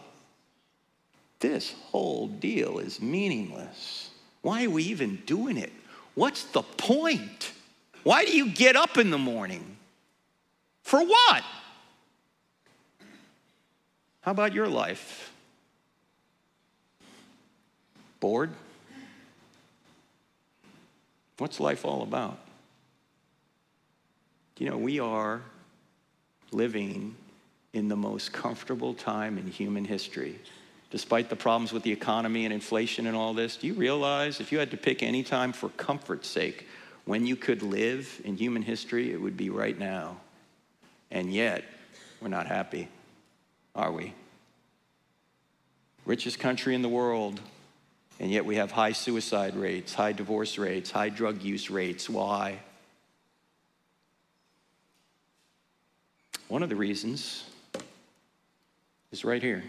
[1.39, 4.11] this whole deal is meaningless.
[4.43, 5.73] Why are we even doing it?
[6.13, 7.53] What's the point?
[8.03, 9.77] Why do you get up in the morning?
[10.83, 11.43] For what?
[14.23, 15.31] How about your life?
[18.19, 18.51] Bored?
[21.37, 22.39] What's life all about?
[24.57, 25.41] You know, we are
[26.51, 27.15] living
[27.73, 30.39] in the most comfortable time in human history.
[30.89, 34.51] Despite the problems with the economy and inflation and all this, do you realize if
[34.51, 36.67] you had to pick any time for comfort's sake
[37.03, 40.17] when you could live in human history, it would be right now.
[41.11, 41.65] And yet,
[42.21, 42.87] we're not happy,
[43.75, 44.13] are we?
[46.05, 47.39] Richest country in the world,
[48.19, 52.09] and yet we have high suicide rates, high divorce rates, high drug use rates.
[52.09, 52.59] Why?
[56.49, 57.45] One of the reasons
[59.11, 59.63] is right here.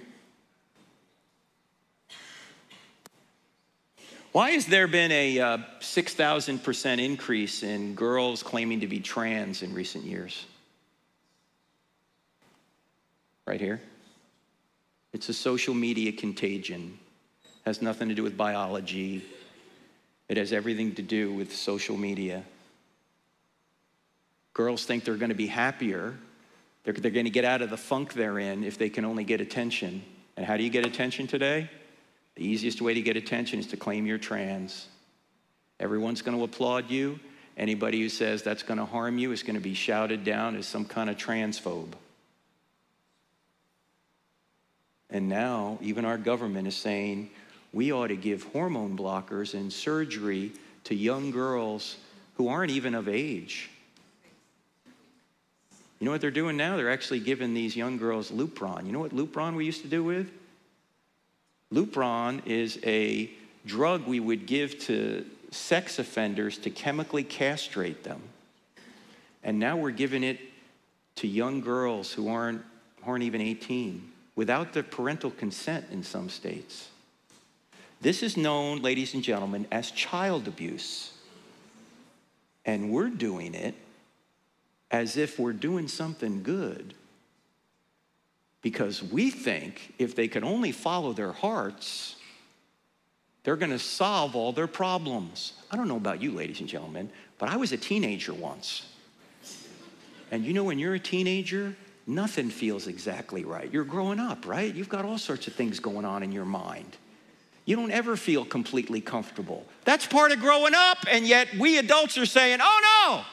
[4.33, 9.73] Why has there been a uh, 6,000% increase in girls claiming to be trans in
[9.73, 10.45] recent years?
[13.47, 13.81] Right here.
[15.15, 16.99] It's a social media contagion.
[17.65, 19.25] Has nothing to do with biology.
[20.29, 22.45] It has everything to do with social media.
[24.53, 26.15] Girls think they're going to be happier
[26.85, 29.25] they're, they're going to get out of the funk they're in if they can only
[29.25, 30.03] get attention.
[30.37, 31.71] And how do you get attention today?
[32.37, 34.87] The easiest way to get attention is to claim you're trans.
[35.81, 37.19] Everyone's going to applaud you.
[37.57, 40.67] Anybody who says that's going to harm you is going to be shouted down as
[40.67, 41.93] some kind of transphobe.
[45.15, 47.31] And now, even our government is saying
[47.73, 50.51] we ought to give hormone blockers and surgery
[50.83, 51.99] to young girls
[52.35, 53.71] who aren't even of age.
[56.01, 56.77] You know what they're doing now?
[56.77, 58.87] They're actually giving these young girls Lupron.
[58.87, 60.33] You know what Lupron we used to do with?
[61.73, 63.31] Lupron is a
[63.65, 68.21] drug we would give to sex offenders to chemically castrate them.
[69.45, 70.41] And now we're giving it
[71.17, 72.63] to young girls who aren't,
[73.07, 76.89] aren't even 18 without their parental consent in some states.
[78.01, 81.13] This is known, ladies and gentlemen, as child abuse.
[82.67, 83.75] And we're doing it
[84.91, 86.95] as if we're doing something good
[88.63, 92.17] because we think if they can only follow their hearts,
[93.43, 95.53] they're going to solve all their problems.
[95.71, 98.87] I don't know about you, ladies and gentlemen, but I was a teenager once.
[100.31, 103.73] And you know, when you're a teenager, nothing feels exactly right.
[103.73, 104.75] You're growing up, right?
[104.75, 106.97] You've got all sorts of things going on in your mind.
[107.65, 109.65] You don't ever feel completely comfortable.
[109.85, 113.25] That's part of growing up, and yet we adults are saying, oh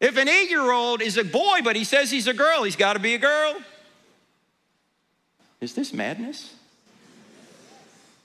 [0.00, 2.64] no, if an eight year old is a boy, but he says he's a girl,
[2.64, 3.54] he's got to be a girl.
[5.60, 6.54] Is this madness?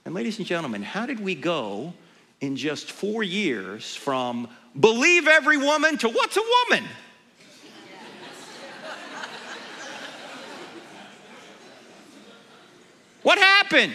[0.03, 1.93] And, ladies and gentlemen, how did we go
[2.41, 6.85] in just four years from believe every woman to what's a woman?
[13.23, 13.93] What happened?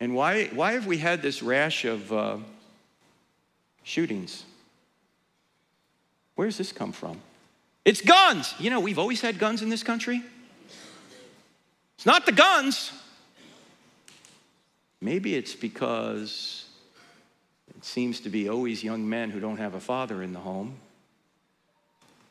[0.00, 2.36] And why, why have we had this rash of uh,
[3.82, 4.44] shootings?
[6.34, 7.20] Where's this come from?
[7.84, 8.54] It's guns.
[8.58, 10.22] You know, we've always had guns in this country.
[11.96, 12.92] It's not the guns.
[15.00, 16.66] Maybe it's because
[17.76, 20.76] it seems to be always young men who don't have a father in the home,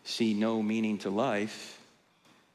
[0.04, 1.80] see no meaning to life,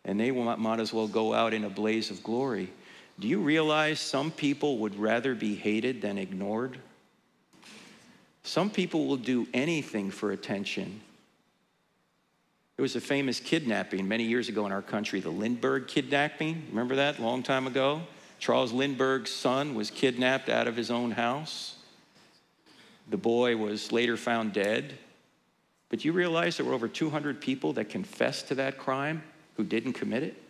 [0.08, 2.72] and they might as well go out in a blaze of glory.
[3.20, 6.78] Do you realize some people would rather be hated than ignored?
[8.42, 11.02] Some people will do anything for attention.
[12.76, 16.64] There was a famous kidnapping many years ago in our country, the Lindbergh kidnapping.
[16.70, 17.20] Remember that?
[17.20, 18.00] Long time ago.
[18.38, 21.74] Charles Lindbergh's son was kidnapped out of his own house.
[23.10, 24.96] The boy was later found dead.
[25.90, 29.22] But you realize there were over 200 people that confessed to that crime
[29.58, 30.42] who didn't commit it?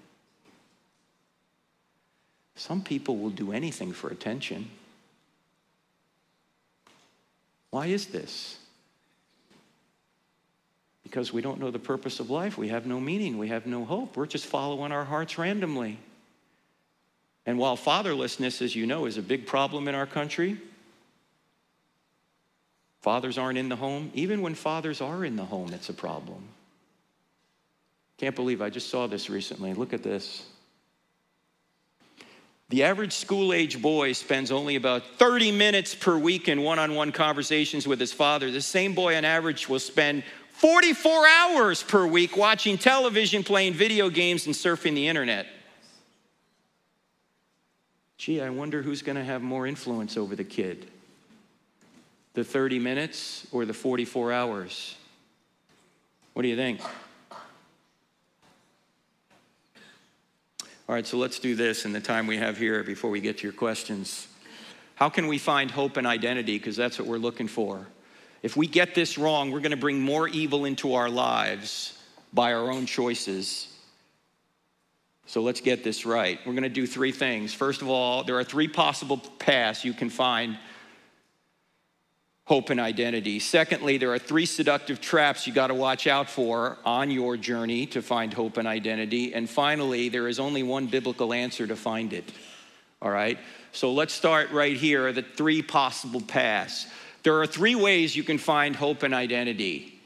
[2.55, 4.71] Some people will do anything for attention.
[7.71, 8.59] Why is this?
[11.09, 12.59] because we don't know the purpose of life.
[12.59, 13.39] We have no meaning.
[13.39, 14.15] We have no hope.
[14.15, 15.99] We're just following our hearts randomly.
[17.47, 20.59] And while fatherlessness, as you know, is a big problem in our country,
[23.01, 24.11] fathers aren't in the home.
[24.13, 26.45] Even when fathers are in the home, it's a problem.
[28.19, 29.75] Can't believe I just saw this recently.
[29.75, 30.45] Look at this.
[32.69, 36.95] The average school age boy spends only about 30 minutes per week in one on
[36.95, 38.51] one conversations with his father.
[38.51, 44.11] The same boy, on average, will spend 44 hours per week watching television, playing video
[44.11, 45.47] games, and surfing the internet.
[48.19, 50.91] Gee, I wonder who's going to have more influence over the kid
[52.35, 54.95] the 30 minutes or the 44 hours?
[56.35, 56.81] What do you think?
[60.89, 63.39] All right, so let's do this in the time we have here before we get
[63.39, 64.27] to your questions.
[64.95, 66.57] How can we find hope and identity?
[66.57, 67.87] Because that's what we're looking for.
[68.43, 72.55] If we get this wrong, we're going to bring more evil into our lives by
[72.55, 73.69] our own choices.
[75.27, 76.41] So let's get this right.
[76.47, 77.53] We're going to do three things.
[77.53, 80.57] First of all, there are three possible paths you can find
[82.49, 83.39] hope and identity.
[83.39, 87.85] Secondly, there are three seductive traps you got to watch out for on your journey
[87.85, 89.35] to find hope and identity.
[89.35, 92.33] And finally, there is only one biblical answer to find it.
[93.03, 93.39] All right?
[93.73, 96.87] So let's start right here the three possible paths.
[97.23, 100.01] There are three ways you can find hope and identity.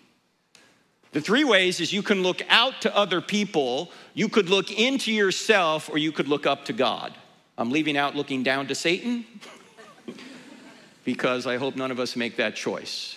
[1.12, 5.12] The three ways is you can look out to other people, you could look into
[5.12, 7.14] yourself, or you could look up to God.
[7.56, 9.26] I'm leaving out looking down to Satan
[11.04, 13.16] because I hope none of us make that choice.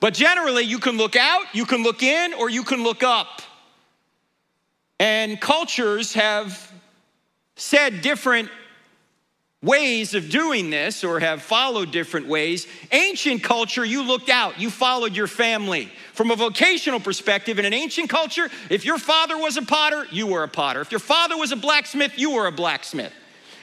[0.00, 3.42] But generally, you can look out, you can look in, or you can look up.
[5.00, 6.72] And cultures have
[7.56, 8.50] said different
[9.62, 12.66] ways of doing this or have followed different ways.
[12.92, 15.90] Ancient culture, you looked out, you followed your family.
[16.12, 20.26] From a vocational perspective, in an ancient culture, if your father was a potter, you
[20.26, 20.82] were a potter.
[20.82, 23.12] If your father was a blacksmith, you were a blacksmith.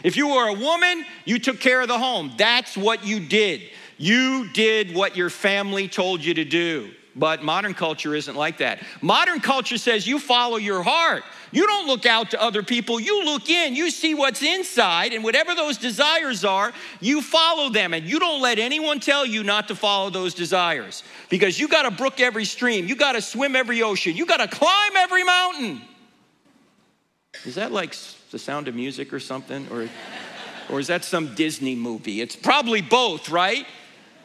[0.03, 2.33] If you were a woman, you took care of the home.
[2.37, 3.61] That's what you did.
[3.97, 6.91] You did what your family told you to do.
[7.15, 8.81] But modern culture isn't like that.
[9.01, 11.23] Modern culture says you follow your heart.
[11.51, 15.21] You don't look out to other people, you look in, you see what's inside, and
[15.21, 16.71] whatever those desires are,
[17.01, 17.93] you follow them.
[17.93, 21.83] And you don't let anyone tell you not to follow those desires because you got
[21.83, 25.25] to brook every stream, you got to swim every ocean, you got to climb every
[25.25, 25.81] mountain.
[27.43, 27.93] Is that like
[28.31, 29.67] the sound of music or something?
[29.71, 29.87] Or,
[30.69, 32.21] or is that some Disney movie?
[32.21, 33.65] It's probably both, right?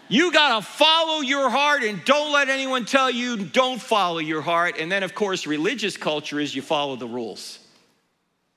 [0.09, 4.40] You got to follow your heart and don't let anyone tell you don't follow your
[4.40, 4.76] heart.
[4.78, 7.59] And then, of course, religious culture is you follow the rules.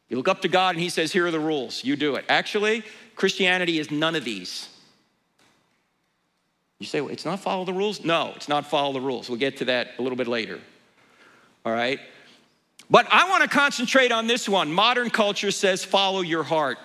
[0.09, 1.83] You look up to God and He says, Here are the rules.
[1.83, 2.25] You do it.
[2.29, 2.83] Actually,
[3.15, 4.69] Christianity is none of these.
[6.79, 8.03] You say, well, It's not follow the rules?
[8.03, 9.29] No, it's not follow the rules.
[9.29, 10.59] We'll get to that a little bit later.
[11.65, 11.99] All right?
[12.89, 14.71] But I want to concentrate on this one.
[14.71, 16.77] Modern culture says follow your heart.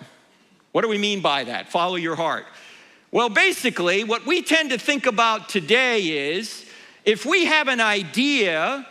[0.73, 1.69] What do we mean by that?
[1.69, 2.45] Follow your heart.
[3.11, 6.03] Well, basically, what we tend to think about today
[6.35, 6.67] is
[7.05, 8.87] if we have an idea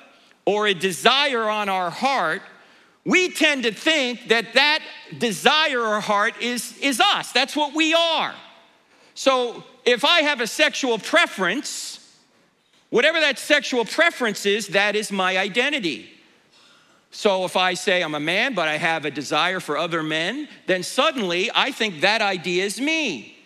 [0.46, 2.42] or a desire on our heart,
[3.06, 4.80] we tend to think that that
[5.18, 7.32] desire or heart is, is us.
[7.34, 8.34] That's what we are.
[9.14, 12.00] So if I have a sexual preference,
[12.90, 16.13] whatever that sexual preference is, that is my identity.
[17.14, 20.48] So if I say I'm a man, but I have a desire for other men,
[20.66, 23.38] then suddenly I think that idea is me.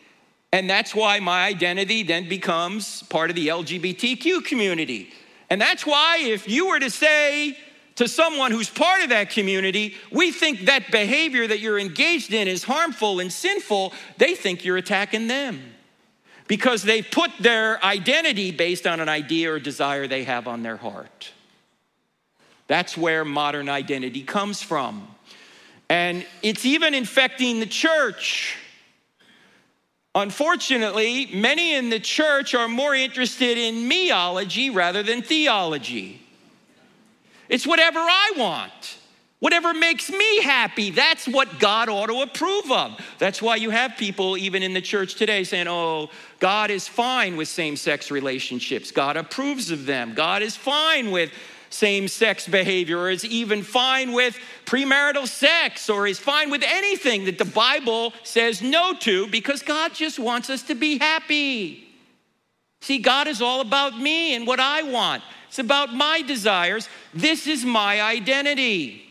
[0.53, 5.11] And that's why my identity then becomes part of the LGBTQ community.
[5.49, 7.57] And that's why if you were to say
[7.95, 12.47] to someone who's part of that community, we think that behavior that you're engaged in
[12.47, 15.73] is harmful and sinful, they think you're attacking them.
[16.47, 20.77] Because they put their identity based on an idea or desire they have on their
[20.77, 21.33] heart.
[22.67, 25.07] That's where modern identity comes from.
[25.89, 28.57] And it's even infecting the church.
[30.13, 36.21] Unfortunately, many in the church are more interested in meology rather than theology.
[37.49, 38.97] It's whatever I want.
[39.39, 42.99] Whatever makes me happy, that's what God ought to approve of.
[43.19, 46.09] That's why you have people, even in the church today, saying, Oh,
[46.39, 48.89] God is fine with same sex relationships.
[48.89, 50.15] God approves of them.
[50.15, 51.31] God is fine with
[51.69, 57.25] same sex behavior, or is even fine with premarital sex, or is fine with anything
[57.25, 61.87] that the Bible says no to because God just wants us to be happy.
[62.81, 66.89] See, God is all about me and what I want, it's about my desires.
[67.13, 69.03] This is my identity.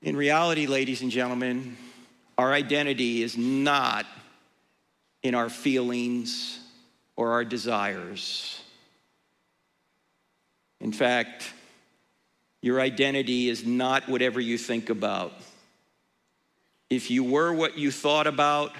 [0.00, 1.76] In reality, ladies and gentlemen,
[2.38, 4.06] our identity is not
[5.24, 6.60] in our feelings
[7.16, 8.57] or our desires.
[10.80, 11.52] In fact,
[12.60, 15.32] your identity is not whatever you think about.
[16.90, 18.72] If you were what you thought about,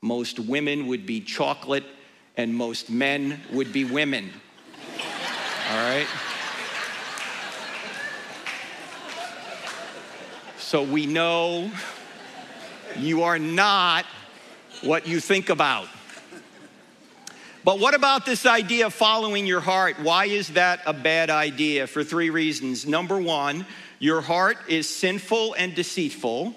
[0.00, 1.84] most women would be chocolate
[2.36, 4.30] and most men would be women.
[5.70, 6.06] All right?
[10.58, 11.70] So we know
[12.96, 14.04] you are not
[14.82, 15.88] what you think about.
[17.68, 20.00] But what about this idea of following your heart?
[20.00, 21.86] Why is that a bad idea?
[21.86, 22.86] For three reasons.
[22.86, 23.66] Number one,
[23.98, 26.54] your heart is sinful and deceitful.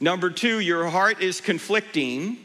[0.00, 2.38] Number two, your heart is conflicting.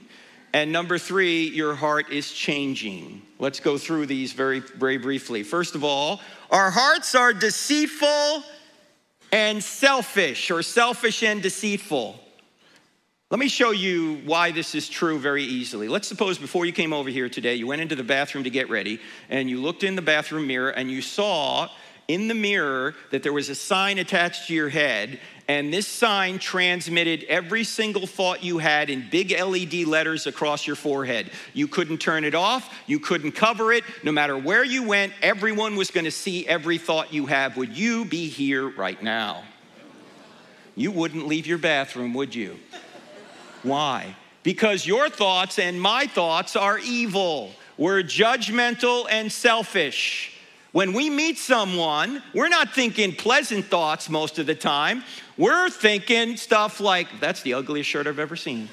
[0.54, 3.24] And number three, your heart is changing.
[3.40, 5.42] Let's go through these very, very briefly.
[5.42, 6.22] First of all,
[6.52, 8.44] our hearts are deceitful
[9.32, 12.20] and selfish, or selfish and deceitful.
[13.32, 15.88] Let me show you why this is true very easily.
[15.88, 18.72] Let's suppose before you came over here today, you went into the bathroom to get
[18.72, 19.00] ready,
[19.30, 21.70] and you looked in the bathroom mirror and you saw
[22.08, 26.40] in the mirror that there was a sign attached to your head, and this sign
[26.40, 31.30] transmitted every single thought you had in big LED letters across your forehead.
[31.54, 33.84] You couldn't turn it off, you couldn't cover it.
[34.04, 37.58] No matter where you went, everyone was to see every thought you have.
[37.58, 39.44] Would you be here right now?
[40.74, 42.58] You wouldn't leave your bathroom, would you?
[43.64, 44.16] Why?
[44.44, 47.52] Because your thoughts and my thoughts are evil.
[47.78, 50.36] We're judgmental and selfish.
[50.72, 55.04] When we meet someone, we're not thinking pleasant thoughts most of the time.
[55.38, 58.70] We're thinking stuff like, that's the ugliest shirt I've ever seen.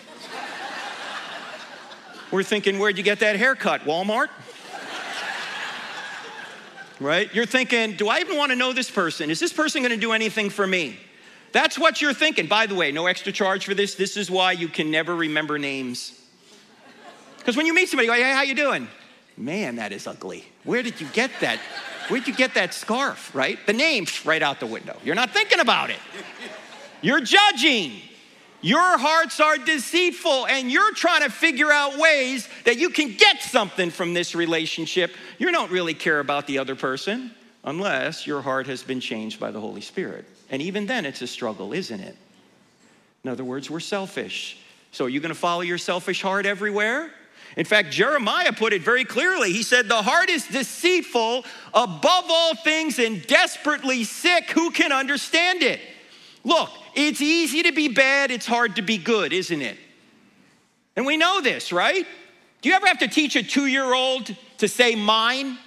[2.31, 3.83] we're thinking, where'd you get that haircut?
[3.83, 4.29] Walmart?
[7.01, 7.35] right?
[7.35, 9.31] You're thinking, do I even want to know this person?
[9.31, 10.99] Is this person going to do anything for me?
[11.57, 12.49] That's what you're thinking.
[12.49, 13.95] By the way, no extra charge for this.
[13.95, 16.13] This is why you can never remember names.
[17.39, 18.89] Because when you meet somebody, you go, hey, how you doing?
[19.39, 20.45] Man, that is ugly.
[20.65, 21.59] Where did you get that?
[22.09, 23.59] Where'd you get that scarf, right?
[23.67, 24.99] The name, right out the window.
[25.03, 25.97] You're not thinking about it.
[27.01, 28.03] You're judging.
[28.61, 33.41] Your hearts are deceitful, and you're trying to figure out ways that you can get
[33.41, 35.15] something from this relationship.
[35.39, 37.31] You don't really care about the other person
[37.65, 40.27] unless your heart has been changed by the Holy Spirit.
[40.51, 42.17] And even then, it's a struggle, isn't it?
[43.25, 44.59] In other words, we're selfish.
[44.93, 47.11] So, are you going to follow your selfish heart everywhere?
[47.57, 49.53] In fact, Jeremiah put it very clearly.
[49.53, 51.45] He said, The heart is deceitful
[51.75, 54.51] above all things and desperately sick.
[54.51, 55.81] Who can understand it?
[56.45, 59.79] Look, it's easy to be bad, it's hard to be good, isn't it?
[60.95, 62.07] And we know this, right?
[62.63, 65.59] Do you ever have to teach a two year old to say mine?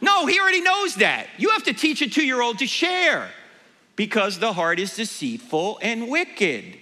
[0.00, 1.26] No, he already knows that.
[1.38, 3.30] You have to teach a two year old to share
[3.96, 6.78] because the heart is deceitful and wicked.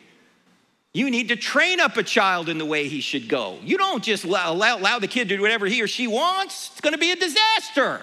[0.93, 3.59] You need to train up a child in the way he should go.
[3.63, 6.81] You don't just allow, allow, the kid to do whatever he or she wants, it's
[6.81, 8.01] gonna be a disaster.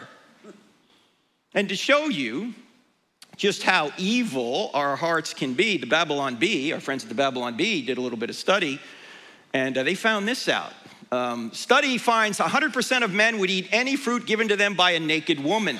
[1.53, 2.53] And to show you
[3.38, 7.57] just how evil our hearts can be, the Babylon Bee, our friends at the Babylon
[7.57, 8.80] Bee, did a little bit of study,
[9.53, 10.74] and uh, they found this out.
[11.14, 14.99] Um, study finds 100% of men would eat any fruit given to them by a
[15.01, 15.78] naked woman.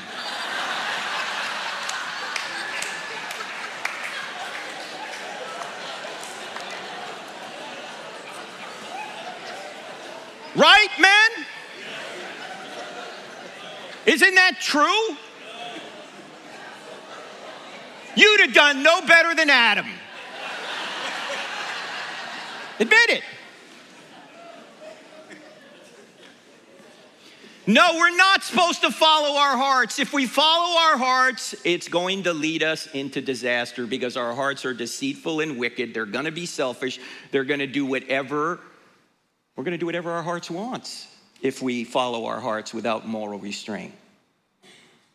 [10.54, 11.30] right, men?
[14.06, 15.16] Isn't that true?
[18.18, 19.88] You'd have done no better than Adam.
[22.82, 23.24] Admit it.
[27.68, 30.00] No, we're not supposed to follow our hearts.
[30.00, 34.66] If we follow our hearts, it's going to lead us into disaster because our hearts
[34.66, 35.94] are deceitful and wicked.
[35.94, 37.00] They're going to be selfish.
[37.32, 38.60] They're going to do whatever
[39.56, 41.08] we're going to do whatever our hearts wants
[41.42, 43.94] if we follow our hearts without moral restraint.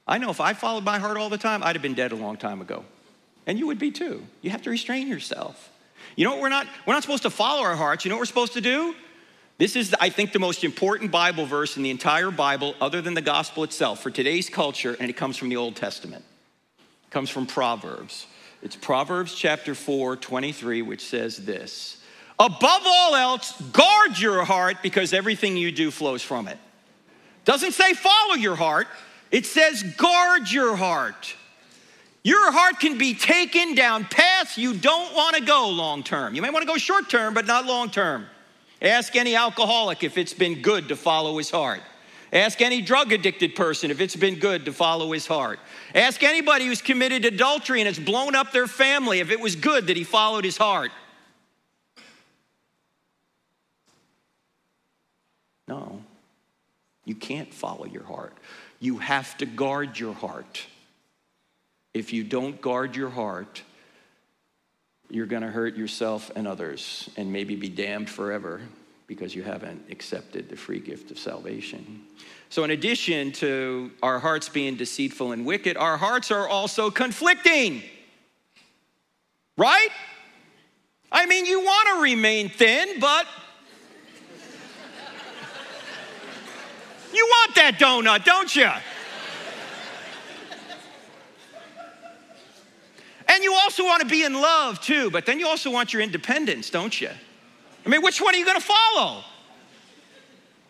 [0.07, 2.17] I know if I followed my heart all the time, I'd have been dead a
[2.17, 2.85] long time ago.
[3.47, 4.25] And you would be too.
[4.43, 5.71] You have to restrain yourself.
[6.15, 8.05] You know what we're not we're not supposed to follow our hearts.
[8.05, 8.95] You know what we're supposed to do?
[9.59, 13.15] This is, I think, the most important Bible verse in the entire Bible, other than
[13.15, 16.25] the gospel itself, for today's culture, and it comes from the Old Testament.
[16.79, 18.27] It comes from Proverbs.
[18.63, 22.03] It's Proverbs chapter 4, 23, which says this
[22.39, 26.59] Above all else, guard your heart because everything you do flows from it.
[27.47, 28.89] Doesn't say follow your heart,
[29.31, 31.35] it says guard your heart.
[32.23, 36.35] Your heart can be taken down paths you don't want to go long term.
[36.35, 38.27] You may want to go short term, but not long term.
[38.87, 41.80] Ask any alcoholic if it's been good to follow his heart.
[42.32, 45.59] Ask any drug addicted person if it's been good to follow his heart.
[45.95, 49.89] Ask anybody who's committed adultery and has blown up their family if it was good
[49.89, 50.93] that he followed his heart.
[55.66, 56.03] No,
[57.05, 58.37] you can't follow your heart.
[58.78, 60.64] You have to guard your heart.
[61.93, 63.62] If you don't guard your heart,
[65.11, 68.61] you're going to hurt yourself and others and maybe be damned forever
[69.07, 72.03] because you haven't accepted the free gift of salvation.
[72.49, 77.83] So, in addition to our hearts being deceitful and wicked, our hearts are also conflicting.
[79.57, 79.89] Right?
[81.11, 83.27] I mean, you want to remain thin, but
[87.15, 88.71] you want that donut, don't you?
[93.37, 96.01] And you also want to be in love too, but then you also want your
[96.01, 97.11] independence, don't you?
[97.84, 99.24] I mean, which one are you going to follow?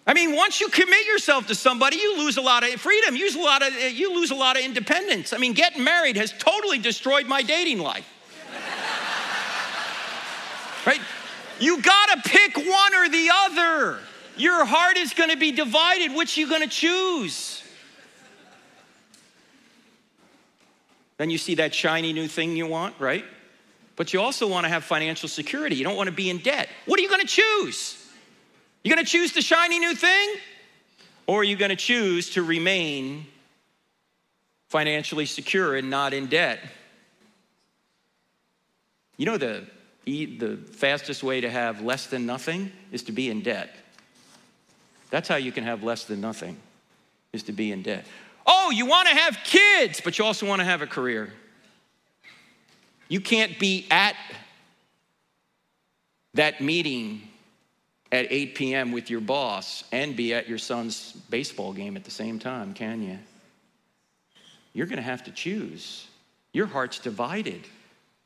[0.05, 3.15] I mean, once you commit yourself to somebody, you lose a lot of freedom.
[3.15, 5.33] You lose a lot of, you lose a lot of independence.
[5.33, 8.05] I mean, getting married has totally destroyed my dating life.
[10.87, 11.01] right?
[11.61, 14.01] You got to pick one or the other.
[14.37, 16.17] Your heart is going to be divided.
[16.17, 17.63] Which are you going to choose?
[21.19, 23.25] Then you see that shiny new thing you want, right?
[23.97, 25.77] But you also want to have financial security.
[25.77, 26.69] You don't want to be in debt.
[26.85, 28.07] What are you going to choose?
[28.85, 30.37] You're going to choose the shiny new thing?
[31.27, 33.27] Or are you going to choose to remain
[34.69, 36.61] financially secure and not in debt?
[39.17, 39.65] You know, the,
[40.05, 43.75] the fastest way to have less than nothing is to be in debt.
[45.11, 46.59] That's how you can have less than nothing,
[47.33, 48.05] is to be in debt.
[48.47, 51.33] Oh, you want to have kids, but you also want to have a career.
[53.09, 54.17] You can't be at
[56.35, 57.23] that meeting
[58.13, 58.93] at 8 p.m.
[58.93, 63.03] with your boss and be at your son's baseball game at the same time, can
[63.03, 63.19] you?
[64.73, 66.07] You're going to have to choose.
[66.53, 67.67] Your heart's divided.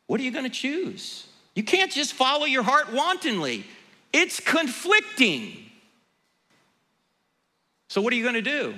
[0.07, 1.27] What are you going to choose?
[1.55, 3.65] You can't just follow your heart wantonly,
[4.13, 5.57] it's conflicting.
[7.89, 8.75] So, what are you going to do?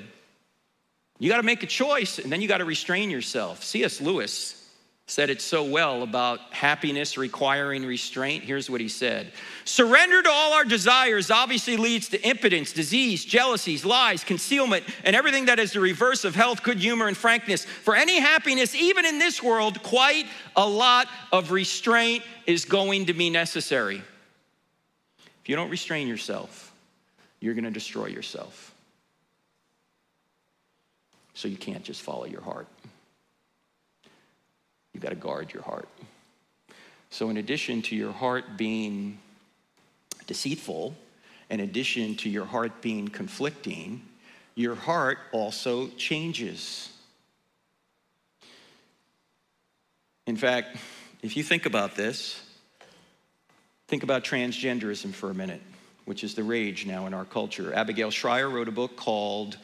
[1.23, 3.63] You got to make a choice and then you got to restrain yourself.
[3.63, 4.01] C.S.
[4.01, 4.61] Lewis
[5.07, 8.43] said it so well about happiness requiring restraint.
[8.43, 9.31] Here's what he said
[9.65, 15.45] Surrender to all our desires obviously leads to impotence, disease, jealousies, lies, concealment, and everything
[15.45, 17.65] that is the reverse of health, good humor, and frankness.
[17.67, 23.15] For any happiness, even in this world, quite a lot of restraint is going to
[23.15, 24.03] be necessary.
[25.41, 26.75] If you don't restrain yourself,
[27.39, 28.72] you're going to destroy yourself.
[31.43, 32.69] So you can't just follow your heart.
[34.95, 35.89] You've got to guard your heart.
[37.11, 39.19] So, in addition to your heart being
[40.29, 40.95] deceitful,
[41.51, 44.03] in addition to your heart being conflicting,
[44.55, 46.91] your heart also changes.
[50.29, 50.77] In fact,
[51.23, 52.41] if you think about this,
[53.89, 55.63] think about transgenderism for a minute,
[56.05, 57.75] which is the rage now in our culture.
[57.75, 59.59] Abigail Shrier wrote a book called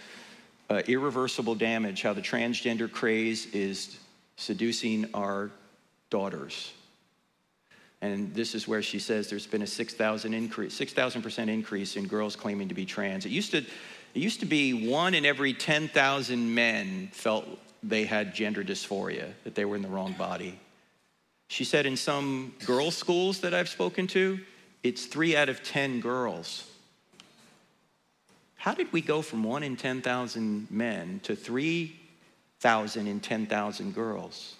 [0.71, 3.99] uh, irreversible damage, how the transgender craze is
[4.37, 5.51] seducing our
[6.11, 6.73] daughters.
[8.01, 12.37] And this is where she says there's been a 6,000 increase, 6,000% increase in girls
[12.37, 13.27] claiming to be trans.
[13.27, 13.67] It used to, it
[14.15, 17.47] used to be one in every 10,000 men felt
[17.83, 20.59] they had gender dysphoria, that they were in the wrong body.
[21.49, 24.39] She said in some girls' schools that I've spoken to,
[24.83, 26.71] it's three out of 10 girls.
[28.59, 34.57] How did we go from one in 10,000 men to 3,000 in 10,000 girls?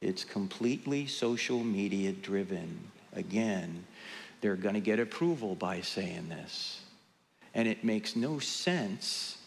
[0.00, 2.90] It's completely social media driven.
[3.14, 3.84] Again,
[4.40, 6.80] they're going to get approval by saying this.
[7.54, 9.38] And it makes no sense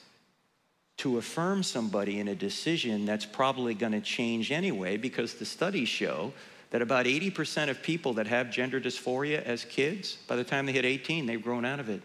[0.98, 5.90] to affirm somebody in a decision that's probably going to change anyway because the studies
[5.90, 6.32] show
[6.72, 10.72] that about 80% of people that have gender dysphoria as kids, by the time they
[10.72, 12.02] hit 18, they've grown out of it.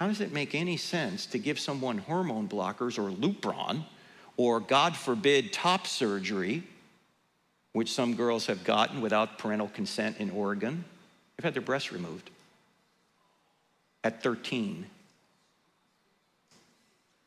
[0.00, 3.84] How does it make any sense to give someone hormone blockers or Lupron
[4.38, 6.62] or, God forbid, top surgery,
[7.74, 10.86] which some girls have gotten without parental consent in Oregon?
[11.36, 12.30] They've had their breasts removed
[14.02, 14.86] at 13.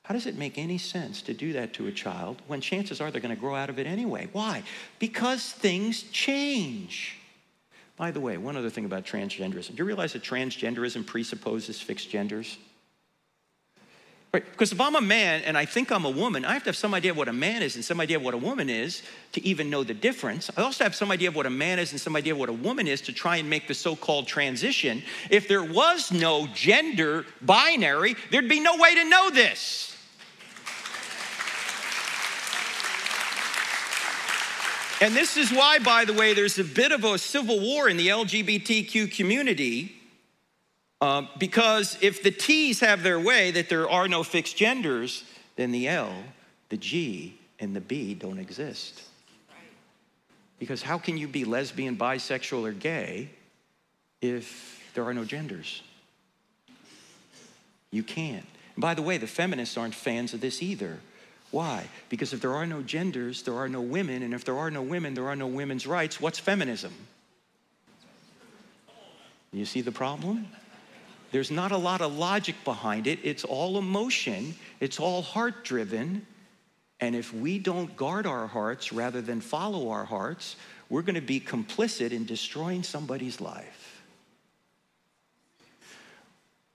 [0.02, 3.12] How does it make any sense to do that to a child when chances are
[3.12, 4.30] they're going to grow out of it anyway?
[4.32, 4.64] Why?
[4.98, 7.20] Because things change.
[8.04, 9.70] By the way, one other thing about transgenderism.
[9.70, 12.58] Do you realize that transgenderism presupposes fixed genders?
[14.34, 14.43] Right?
[14.43, 16.76] Because if I'm a man and I think I'm a woman, I have to have
[16.76, 19.04] some idea of what a man is and some idea of what a woman is
[19.32, 20.49] to even know the difference.
[20.58, 22.49] I also have some idea of what a man is and some idea of what
[22.49, 25.01] a woman is to try and make the so called transition.
[25.30, 29.93] If there was no gender binary, there'd be no way to know this.
[35.04, 37.97] And this is why, by the way, there's a bit of a civil war in
[37.97, 39.97] the LGBTQ community.
[41.01, 45.26] Uh, because if the T's have their way, that there are no fixed genders,
[45.58, 46.14] then the L,
[46.70, 49.01] the G, and the B don't exist.
[50.58, 53.30] Because how can you be lesbian, bisexual, or gay
[54.22, 55.82] if there are no genders?
[57.91, 58.45] You can't.
[58.76, 60.99] And by the way, the feminists aren't fans of this either.
[61.54, 61.86] Why?
[62.10, 64.82] Because if there are no genders, there are no women, and if there are no
[64.82, 66.20] women, there are no women's rights.
[66.20, 66.91] What's feminism?
[69.51, 70.47] You see the problem?
[71.32, 73.20] There's not a lot of logic behind it.
[73.22, 76.26] It's all emotion, it's all heart driven.
[76.99, 80.56] And if we don't guard our hearts rather than follow our hearts,
[80.89, 84.01] we're going to be complicit in destroying somebody's life.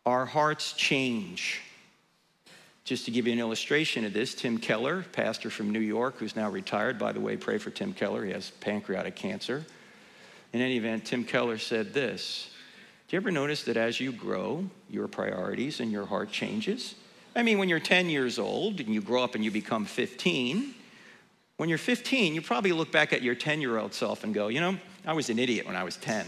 [0.06, 1.62] Our hearts change.
[2.88, 6.34] Just to give you an illustration of this, Tim Keller, pastor from New York, who's
[6.34, 8.24] now retired, by the way, pray for Tim Keller.
[8.24, 9.66] He has pancreatic cancer.
[10.54, 12.48] In any event, Tim Keller said this
[13.06, 16.94] Do you ever notice that as you grow, your priorities and your heart changes?
[17.36, 20.74] I mean, when you're 10 years old and you grow up and you become 15,
[21.58, 24.48] when you're 15, you probably look back at your 10 year old self and go,
[24.48, 26.24] you know, I was an idiot when I was 10.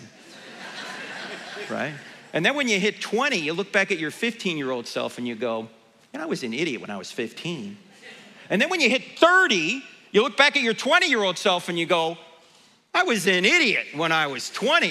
[1.71, 1.95] right?
[2.35, 5.17] And then when you hit 20, you look back at your 15 year old self
[5.17, 5.71] and you go,
[6.13, 7.77] and I was an idiot when I was 15.
[8.49, 9.83] And then when you hit 30,
[10.13, 12.19] you look back at your 20 year old self and you go,
[12.93, 14.91] I was an idiot when I was 20.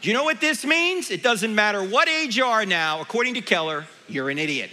[0.00, 1.10] Do you know what this means?
[1.10, 4.70] It doesn't matter what age you are now, according to Keller, you're an idiot.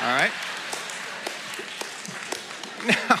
[0.00, 0.32] All right?
[2.86, 3.20] Now,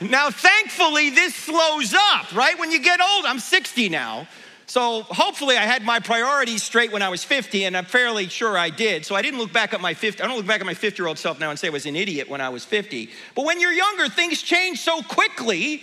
[0.00, 2.58] now, thankfully, this slows up, right?
[2.58, 4.26] When you get old, I'm 60 now.
[4.66, 8.56] So hopefully I had my priorities straight when I was 50, and I'm fairly sure
[8.56, 9.04] I did.
[9.04, 11.02] So I didn't look back at my 50, I don't look back at my 50
[11.02, 13.10] year old self now and say I was an idiot when I was 50.
[13.34, 15.82] But when you're younger, things change so quickly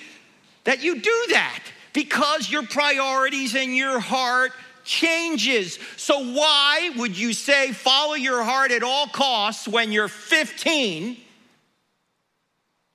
[0.64, 1.64] that you do that
[1.94, 4.52] because your priorities and your heart
[4.84, 5.78] changes.
[5.98, 11.18] So why would you say follow your heart at all costs when you're 15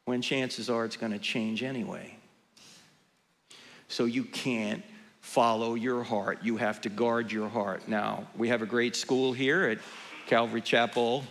[0.05, 2.17] when chances are it's going to change anyway?
[3.89, 4.83] So you can't
[5.37, 6.39] follow your heart.
[6.41, 7.87] You have to guard your heart.
[7.87, 9.79] Now, we have a great school here at
[10.27, 11.25] Calvary Chapel,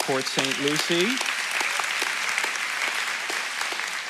[0.00, 0.60] Port St.
[0.62, 1.06] Lucie.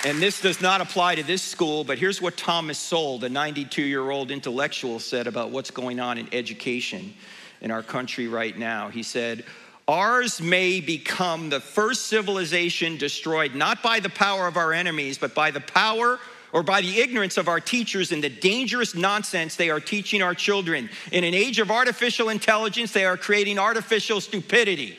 [0.09, 3.83] And this does not apply to this school, but here's what Thomas Sowell, the 92
[3.83, 7.13] year old intellectual, said about what's going on in education
[7.61, 8.89] in our country right now.
[8.89, 9.45] He said,
[9.87, 15.35] Ours may become the first civilization destroyed not by the power of our enemies, but
[15.35, 16.19] by the power
[16.53, 20.35] or by the ignorance of our teachers and the dangerous nonsense they are teaching our
[20.35, 20.89] children.
[21.13, 24.97] In an age of artificial intelligence, they are creating artificial stupidity.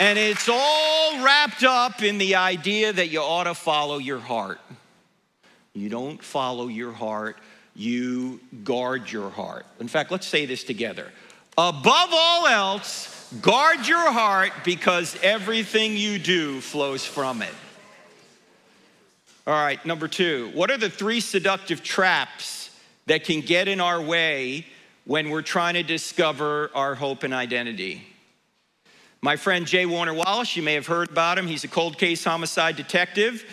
[0.00, 4.60] And it's all wrapped up in the idea that you ought to follow your heart.
[5.72, 7.36] You don't follow your heart,
[7.74, 9.66] you guard your heart.
[9.80, 11.10] In fact, let's say this together.
[11.56, 17.54] Above all else, guard your heart because everything you do flows from it.
[19.46, 22.70] All right, number two, what are the three seductive traps
[23.06, 24.66] that can get in our way
[25.04, 28.02] when we're trying to discover our hope and identity?
[29.20, 29.86] My friend J.
[29.86, 31.46] Warner Wallace, you may have heard about him.
[31.46, 33.44] He's a cold case homicide detective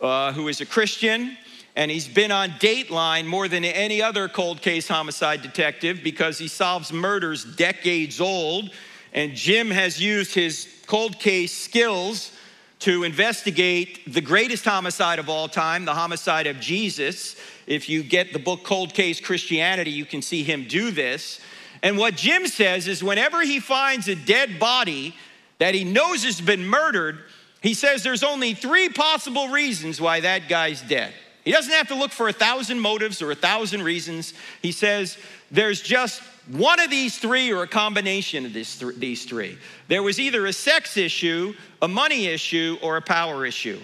[0.00, 1.36] uh, who is a Christian,
[1.76, 6.48] and he's been on Dateline more than any other cold case homicide detective because he
[6.48, 8.70] solves murders decades old.
[9.12, 12.32] And Jim has used his cold case skills
[12.80, 17.36] to investigate the greatest homicide of all time, the homicide of Jesus.
[17.66, 21.40] If you get the book Cold Case Christianity, you can see him do this.
[21.82, 25.14] And what Jim says is whenever he finds a dead body
[25.58, 27.18] that he knows has been murdered,
[27.62, 31.12] he says there's only three possible reasons why that guy's dead.
[31.44, 34.34] He doesn't have to look for a thousand motives or a thousand reasons.
[34.62, 35.18] He says
[35.50, 39.58] there's just one of these three or a combination of this th- these three.
[39.88, 43.80] There was either a sex issue, a money issue, or a power issue.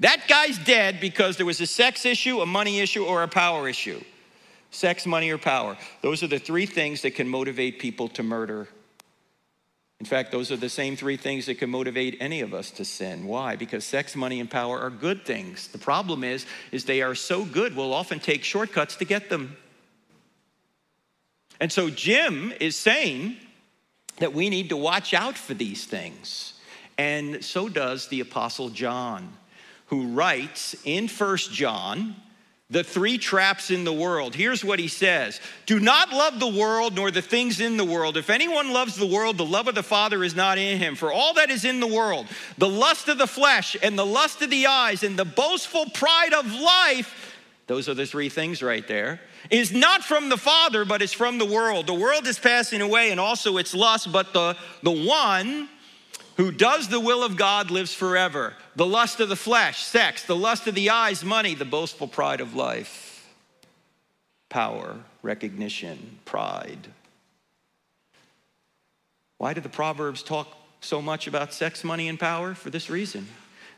[0.00, 3.68] That guy's dead because there was a sex issue, a money issue, or a power
[3.68, 4.00] issue.
[4.70, 5.76] Sex, money, or power.
[6.02, 8.68] Those are the three things that can motivate people to murder.
[10.00, 12.84] In fact, those are the same three things that can motivate any of us to
[12.84, 13.26] sin.
[13.26, 13.56] Why?
[13.56, 15.68] Because sex, money, and power are good things.
[15.68, 19.56] The problem is, is they are so good, we'll often take shortcuts to get them.
[21.60, 23.36] And so Jim is saying
[24.18, 26.54] that we need to watch out for these things.
[26.96, 29.32] And so does the Apostle John,
[29.86, 32.16] who writes in First John,
[32.70, 34.34] the three traps in the world.
[34.34, 38.16] Here's what he says Do not love the world nor the things in the world.
[38.16, 40.94] If anyone loves the world, the love of the Father is not in him.
[40.94, 42.26] For all that is in the world,
[42.58, 46.34] the lust of the flesh and the lust of the eyes and the boastful pride
[46.34, 47.36] of life,
[47.68, 49.20] those are the three things right there,
[49.50, 51.86] is not from the Father, but is from the world.
[51.86, 55.68] The world is passing away and also its lust, but the, the one
[56.36, 58.54] who does the will of God lives forever.
[58.76, 62.40] The lust of the flesh, sex, the lust of the eyes, money, the boastful pride
[62.40, 63.28] of life,
[64.48, 66.88] power, recognition, pride.
[69.38, 70.48] Why do the Proverbs talk
[70.80, 72.54] so much about sex, money, and power?
[72.54, 73.26] For this reason.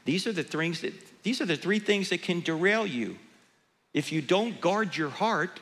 [0.05, 0.93] These are the things that
[1.23, 3.19] these are the three things that can derail you
[3.93, 5.61] if you don't guard your heart,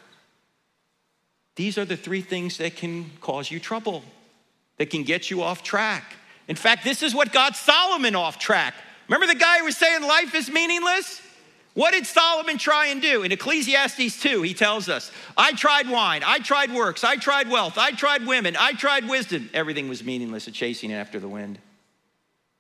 [1.57, 4.05] these are the three things that can cause you trouble,
[4.77, 6.15] that can get you off track.
[6.47, 8.75] In fact, this is what got Solomon off track.
[9.09, 11.21] Remember the guy who was saying life is meaningless?
[11.75, 13.23] What did Solomon try and do?
[13.23, 17.79] In Ecclesiastes 2, he tells us, I tried wine, I tried works, I tried wealth,
[17.79, 19.49] I tried women, I tried wisdom.
[19.55, 21.59] Everything was meaningless and chasing after the wind.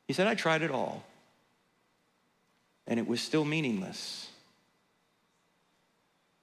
[0.06, 1.04] He said, I tried it all.
[2.86, 4.17] And it was still meaningless.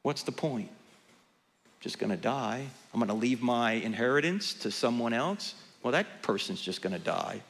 [0.06, 0.70] What's the point?
[0.70, 2.68] I'm Just gonna die.
[2.94, 5.56] I'm gonna leave my inheritance to someone else.
[5.82, 7.42] Well, that person's just gonna die.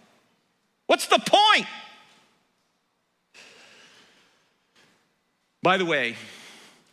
[0.88, 1.68] What's the point?
[5.64, 6.16] By the way,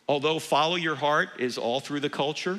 [0.08, 2.58] although follow your heart is all through the culture,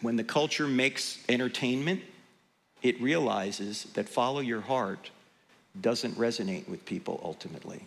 [0.00, 2.02] when the culture makes entertainment,
[2.82, 5.10] it realizes that follow your heart
[5.80, 7.82] doesn't resonate with people ultimately.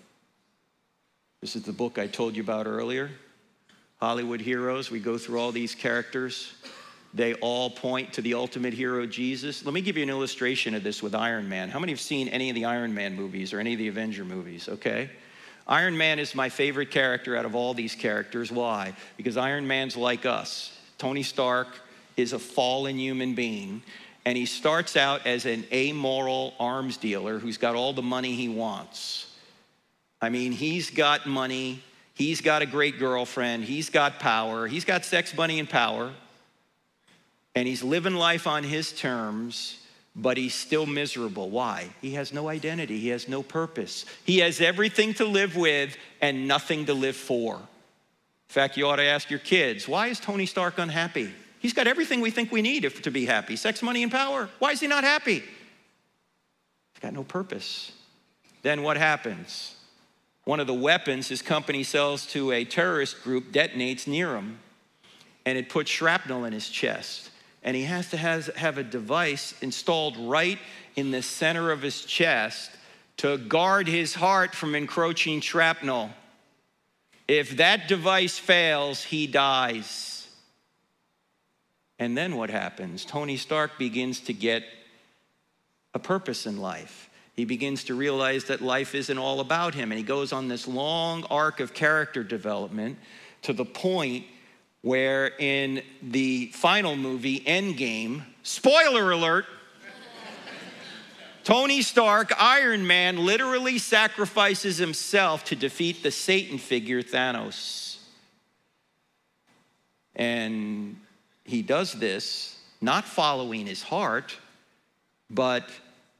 [1.43, 3.11] This is the book I told you about earlier
[3.99, 4.89] Hollywood Heroes.
[4.89, 6.53] We go through all these characters.
[7.13, 9.65] They all point to the ultimate hero, Jesus.
[9.65, 11.67] Let me give you an illustration of this with Iron Man.
[11.67, 14.23] How many have seen any of the Iron Man movies or any of the Avenger
[14.23, 14.69] movies?
[14.69, 15.09] Okay.
[15.67, 18.49] Iron Man is my favorite character out of all these characters.
[18.49, 18.93] Why?
[19.17, 20.71] Because Iron Man's like us.
[20.97, 21.67] Tony Stark
[22.15, 23.83] is a fallen human being,
[24.23, 28.47] and he starts out as an amoral arms dealer who's got all the money he
[28.47, 29.27] wants.
[30.23, 35.03] I mean, he's got money, he's got a great girlfriend, he's got power, he's got
[35.03, 36.13] sex, money, and power,
[37.55, 41.49] and he's living life on his terms, but he's still miserable.
[41.49, 41.89] Why?
[41.99, 44.05] He has no identity, he has no purpose.
[44.23, 47.55] He has everything to live with and nothing to live for.
[47.55, 47.59] In
[48.47, 51.33] fact, you ought to ask your kids why is Tony Stark unhappy?
[51.59, 54.49] He's got everything we think we need to be happy sex, money, and power.
[54.59, 55.39] Why is he not happy?
[55.41, 57.91] He's got no purpose.
[58.61, 59.75] Then what happens?
[60.45, 64.59] One of the weapons his company sells to a terrorist group detonates near him,
[65.45, 67.29] and it puts shrapnel in his chest.
[67.63, 70.59] And he has to has, have a device installed right
[70.95, 72.71] in the center of his chest
[73.17, 76.09] to guard his heart from encroaching shrapnel.
[77.27, 80.27] If that device fails, he dies.
[81.99, 83.05] And then what happens?
[83.05, 84.63] Tony Stark begins to get
[85.93, 87.09] a purpose in life.
[87.33, 89.91] He begins to realize that life isn't all about him.
[89.91, 92.97] And he goes on this long arc of character development
[93.43, 94.25] to the point
[94.81, 99.45] where in the final movie, Endgame, spoiler alert,
[101.43, 107.97] Tony Stark, Iron Man, literally sacrifices himself to defeat the Satan figure, Thanos.
[110.15, 110.97] And
[111.43, 114.37] he does this not following his heart,
[115.29, 115.69] but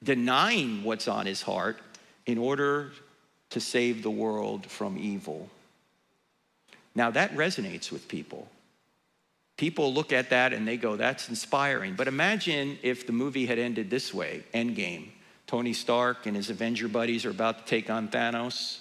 [0.04, 1.80] denying what's on his heart
[2.26, 2.91] in order
[3.49, 5.49] to save the world from evil.
[6.95, 8.47] Now, that resonates with people.
[9.58, 11.93] People look at that and they go, that's inspiring.
[11.95, 15.10] But imagine if the movie had ended this way Endgame.
[15.45, 18.80] Tony Stark and his Avenger buddies are about to take on Thanos.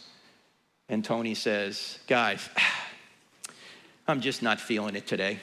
[0.89, 2.49] And Tony says, Guys,
[4.09, 5.39] I'm just not feeling it today.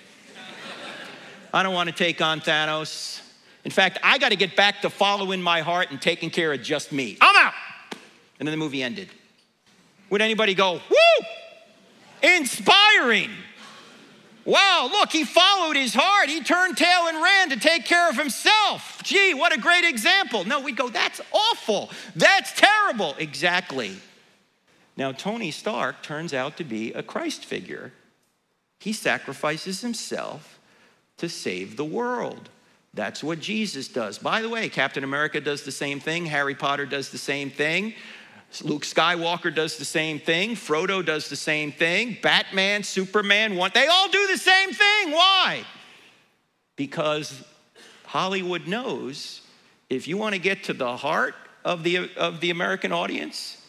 [1.53, 3.21] I don't want to take on Thanos.
[3.65, 6.61] In fact, I got to get back to following my heart and taking care of
[6.61, 7.17] just me.
[7.19, 7.53] I'm out.
[8.39, 9.09] And then the movie ended.
[10.09, 11.25] Would anybody go, woo?
[12.23, 13.29] Inspiring.
[14.45, 16.29] Wow, look, he followed his heart.
[16.29, 19.01] He turned tail and ran to take care of himself.
[19.03, 20.43] Gee, what a great example.
[20.45, 21.91] No, we go, that's awful.
[22.15, 23.13] That's terrible.
[23.19, 23.97] Exactly.
[24.97, 27.93] Now, Tony Stark turns out to be a Christ figure.
[28.79, 30.59] He sacrifices himself
[31.17, 32.49] to save the world.
[32.93, 34.17] That's what Jesus does.
[34.17, 37.93] By the way, Captain America does the same thing, Harry Potter does the same thing.
[38.63, 40.55] Luke Skywalker does the same thing.
[40.55, 42.17] Frodo does the same thing.
[42.21, 45.11] Batman, Superman, one, they all do the same thing.
[45.11, 45.63] Why?
[46.75, 47.43] Because
[48.05, 49.41] Hollywood knows
[49.89, 53.63] if you want to get to the heart of the, of the American audience,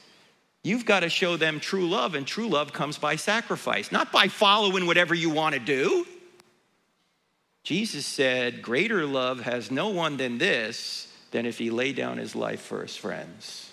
[0.65, 4.29] you've got to show them true love, and true love comes by sacrifice, not by
[4.29, 6.07] following whatever you want to do.
[7.71, 12.35] Jesus said, Greater love has no one than this, than if he laid down his
[12.35, 13.71] life for his friends.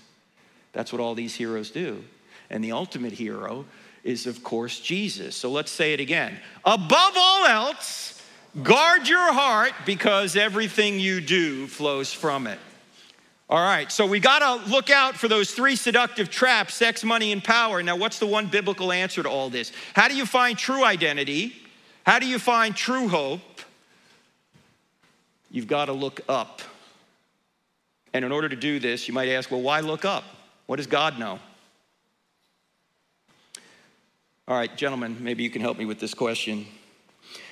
[0.72, 2.04] That's what all these heroes do.
[2.52, 3.66] And the ultimate hero
[4.04, 5.36] is, of course, Jesus.
[5.36, 6.38] So let's say it again.
[6.64, 8.22] Above all else,
[8.62, 12.60] guard your heart because everything you do flows from it.
[13.50, 17.32] All right, so we got to look out for those three seductive traps sex, money,
[17.32, 17.82] and power.
[17.82, 19.72] Now, what's the one biblical answer to all this?
[19.95, 21.56] How do you find true identity?
[22.06, 23.41] How do you find true hope?
[25.50, 26.62] You've got to look up.
[28.14, 30.24] And in order to do this, you might ask, well, why look up?
[30.66, 31.39] What does God know?
[34.48, 36.66] All right, gentlemen, maybe you can help me with this question.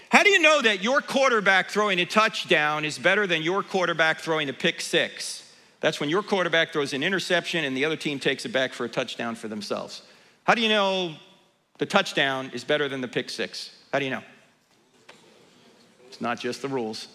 [0.10, 4.20] How do you know that your quarterback throwing a touchdown is better than your quarterback
[4.20, 5.52] throwing a pick six?
[5.82, 8.86] That's when your quarterback throws an interception and the other team takes it back for
[8.86, 10.04] a touchdown for themselves.
[10.46, 11.16] How do you know
[11.80, 13.72] the touchdown is better than the pick six?
[13.92, 14.24] How do you know?
[16.08, 17.10] It's not just the rules.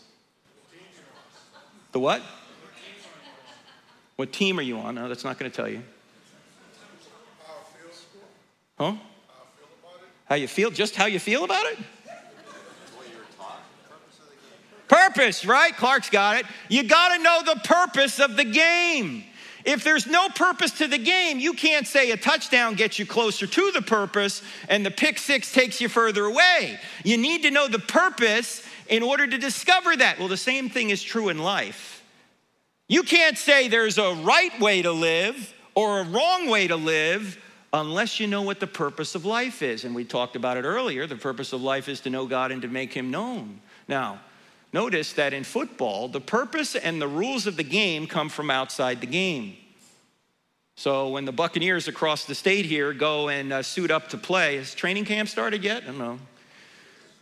[1.92, 2.22] The what?
[4.16, 4.96] What team are you on?
[4.96, 5.82] No, that's not going to tell you.
[8.78, 8.94] Huh?
[10.26, 10.70] How you feel?
[10.70, 11.78] Just how you feel about it?
[14.88, 15.76] Purpose, right?
[15.76, 16.46] Clark's got it.
[16.68, 19.24] You got to know the purpose of the game.
[19.64, 23.46] If there's no purpose to the game, you can't say a touchdown gets you closer
[23.46, 26.78] to the purpose and the pick six takes you further away.
[27.04, 30.18] You need to know the purpose in order to discover that.
[30.18, 32.04] Well, the same thing is true in life.
[32.88, 37.38] You can't say there's a right way to live or a wrong way to live
[37.72, 39.84] unless you know what the purpose of life is.
[39.84, 41.06] And we talked about it earlier.
[41.06, 43.60] The purpose of life is to know God and to make Him known.
[43.86, 44.20] Now,
[44.72, 49.00] notice that in football, the purpose and the rules of the game come from outside
[49.00, 49.56] the game.
[50.74, 54.56] So when the Buccaneers across the state here go and uh, suit up to play,
[54.56, 55.84] has training camp started yet?
[55.84, 56.18] I don't know.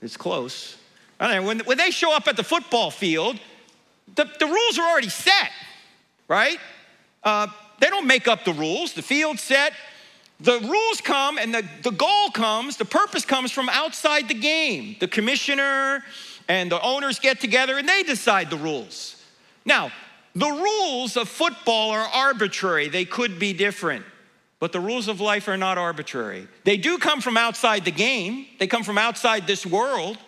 [0.01, 0.78] It's close.
[1.19, 3.39] When, when they show up at the football field,
[4.15, 5.51] the, the rules are already set,
[6.29, 6.59] right?
[7.23, 7.49] Uh,
[7.81, 8.93] they don't make up the rules.
[8.93, 9.73] The field's set.
[10.41, 14.97] The rules come and the, the goal comes, the purpose comes from outside the game.
[15.01, 16.05] The commissioner
[16.49, 19.21] and the owners get together and they decide the rules.
[19.65, 19.91] Now,
[20.37, 24.05] the rules of football are arbitrary, they could be different.
[24.61, 26.49] But the rules of life are not arbitrary.
[26.65, 30.19] They do come from outside the game, they come from outside this world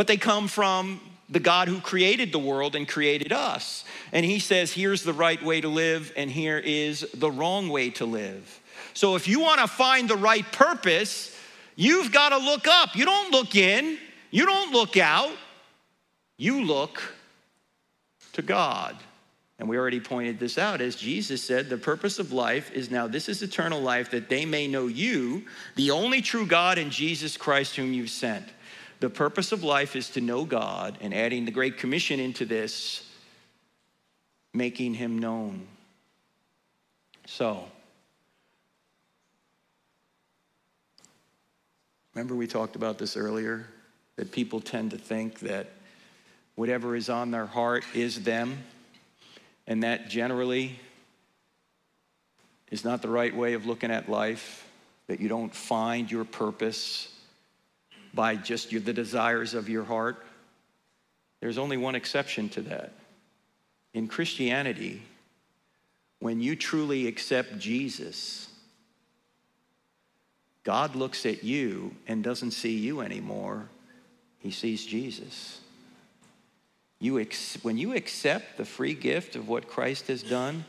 [0.00, 0.98] but they come from
[1.28, 3.84] the God who created the world and created us.
[4.12, 7.90] And he says, here's the right way to live, and here is the wrong way
[7.90, 8.62] to live.
[8.94, 11.38] So if you want to find the right purpose,
[11.76, 12.96] you've got to look up.
[12.96, 13.98] You don't look in,
[14.30, 15.36] you don't look out,
[16.38, 17.02] you look
[18.32, 18.96] to God.
[19.58, 23.06] And we already pointed this out as Jesus said, the purpose of life is now
[23.06, 25.44] this is eternal life that they may know you,
[25.76, 28.46] the only true God and Jesus Christ whom you've sent.
[29.00, 33.02] The purpose of life is to know God, and adding the Great Commission into this,
[34.52, 35.66] making him known.
[37.26, 37.64] So,
[42.14, 43.66] remember we talked about this earlier?
[44.16, 45.70] That people tend to think that
[46.54, 48.58] whatever is on their heart is them,
[49.66, 50.78] and that generally
[52.70, 54.68] is not the right way of looking at life,
[55.06, 57.08] that you don't find your purpose
[58.12, 60.24] by just the desires of your heart.
[61.40, 62.92] There's only one exception to that.
[63.94, 65.02] In Christianity,
[66.20, 68.48] when you truly accept Jesus,
[70.64, 73.68] God looks at you and doesn't see you anymore,
[74.38, 75.60] He sees Jesus.
[76.98, 80.64] You ex- when you accept the free gift of what Christ has done,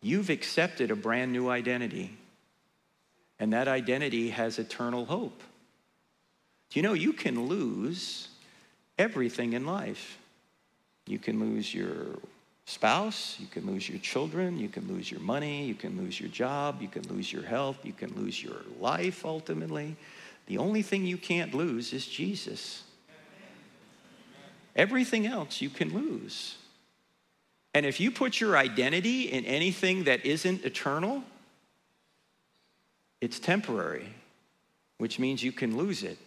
[0.00, 2.16] you've accepted a brand new identity.
[3.40, 5.42] And that identity has eternal hope.
[6.70, 8.28] Do you know you can lose
[8.98, 10.18] everything in life?
[11.06, 12.18] You can lose your
[12.66, 16.28] spouse, you can lose your children, you can lose your money, you can lose your
[16.28, 19.96] job, you can lose your health, you can lose your life ultimately.
[20.46, 22.82] The only thing you can't lose is Jesus.
[24.76, 26.56] Everything else you can lose.
[27.72, 31.22] And if you put your identity in anything that isn't eternal,
[33.20, 34.08] it's temporary,
[34.98, 36.18] which means you can lose it.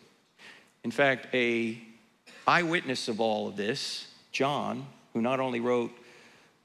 [0.83, 1.77] In fact, a
[2.47, 5.91] eyewitness of all of this, John, who not only wrote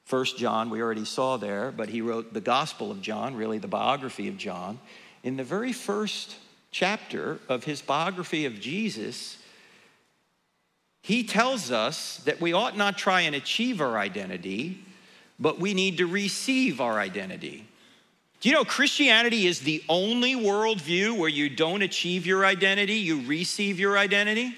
[0.05, 3.67] First John, we already saw there, but he wrote the Gospel of John, really the
[3.67, 4.79] biography of John.
[5.25, 6.37] In the very first
[6.71, 9.37] chapter of his biography of Jesus,
[11.03, 14.85] he tells us that we ought not try and achieve our identity,
[15.41, 17.67] but we need to receive our identity.
[18.47, 23.81] You know Christianity is the only worldview where you don't achieve your identity, you receive
[23.81, 24.55] your identity?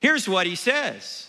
[0.00, 1.26] Here's what he says.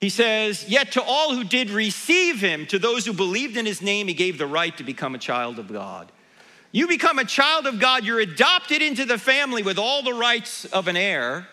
[0.00, 3.82] He says, Yet to all who did receive him, to those who believed in his
[3.82, 6.10] name, he gave the right to become a child of God.
[6.72, 10.64] You become a child of God, you're adopted into the family with all the rights
[10.64, 11.46] of an heir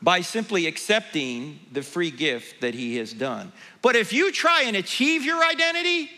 [0.00, 3.50] by simply accepting the free gift that he has done.
[3.82, 6.08] But if you try and achieve your identity,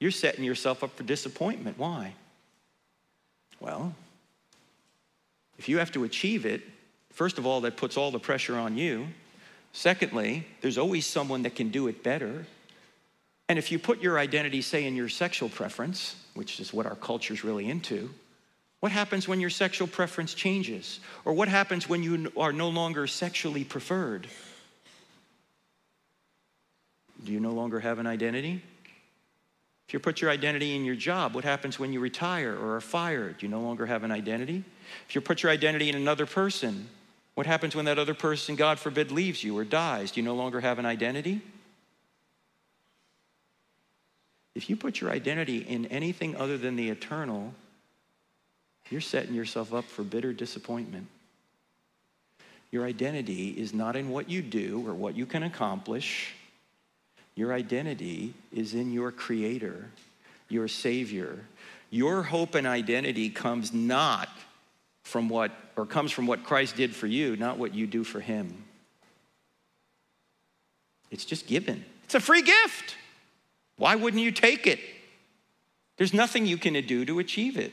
[0.00, 1.78] you're setting yourself up for disappointment.
[1.78, 2.14] Why?
[3.60, 3.94] Well,
[5.58, 6.62] if you have to achieve it,
[7.12, 9.06] first of all, that puts all the pressure on you.
[9.72, 12.46] Secondly, there's always someone that can do it better.
[13.48, 16.96] And if you put your identity, say, in your sexual preference, which is what our
[16.96, 18.10] culture is really into,
[18.80, 21.00] what happens when your sexual preference changes?
[21.26, 24.26] Or what happens when you are no longer sexually preferred?
[27.22, 28.62] Do you no longer have an identity?
[29.90, 32.80] If you put your identity in your job, what happens when you retire or are
[32.80, 33.42] fired?
[33.42, 34.62] You no longer have an identity.
[35.08, 36.86] If you put your identity in another person,
[37.34, 40.12] what happens when that other person, God forbid, leaves you or dies?
[40.12, 41.40] Do you no longer have an identity?
[44.54, 47.52] If you put your identity in anything other than the eternal,
[48.90, 51.08] you're setting yourself up for bitter disappointment.
[52.70, 56.32] Your identity is not in what you do or what you can accomplish.
[57.34, 59.90] Your identity is in your Creator,
[60.48, 61.38] your Savior.
[61.90, 64.28] Your hope and identity comes not
[65.02, 68.20] from what, or comes from what Christ did for you, not what you do for
[68.20, 68.64] Him.
[71.10, 72.96] It's just given, it's a free gift.
[73.76, 74.78] Why wouldn't you take it?
[75.96, 77.72] There's nothing you can do to achieve it.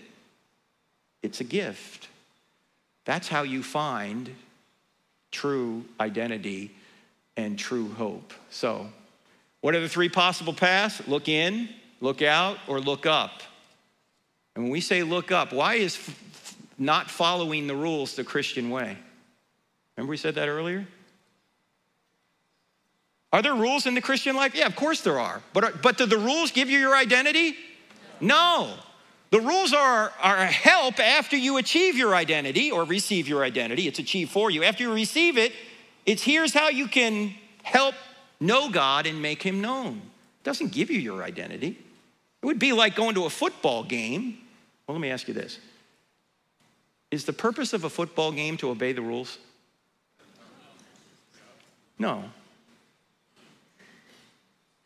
[1.22, 2.08] It's a gift.
[3.05, 4.34] That's how you find
[5.32, 6.72] true identity
[7.36, 8.34] and true hope.
[8.49, 8.88] So,
[9.68, 11.05] what are the three possible paths?
[11.09, 11.68] Look in,
[11.99, 13.43] look out, or look up.
[14.55, 18.70] And when we say look up, why is f- not following the rules the Christian
[18.70, 18.97] way?
[19.97, 20.88] Remember we said that earlier?
[23.34, 24.55] Are there rules in the Christian life?
[24.55, 25.41] Yeah, of course there are.
[25.51, 27.57] But, are, but do the rules give you your identity?
[28.22, 28.74] No.
[29.32, 33.86] The rules are, are a help after you achieve your identity or receive your identity.
[33.86, 34.63] It's achieved for you.
[34.63, 35.51] After you receive it,
[36.05, 37.95] it's here's how you can help
[38.39, 40.01] know God and make him known.
[40.41, 41.77] It doesn't give you your identity.
[42.41, 44.38] It would be like going to a football game.
[44.85, 45.59] Well, let me ask you this
[47.11, 49.38] Is the purpose of a football game to obey the rules?
[51.99, 52.23] No.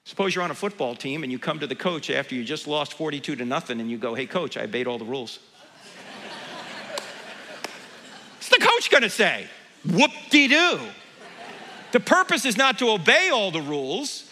[0.06, 2.68] Suppose you're on a football team and you come to the coach after you just
[2.68, 5.40] lost 42 to nothing and you go, Hey, coach, I obeyed all the rules.
[8.38, 9.48] What's the coach gonna say?
[9.86, 10.80] Whoop de doo.
[11.92, 14.30] The purpose is not to obey all the rules.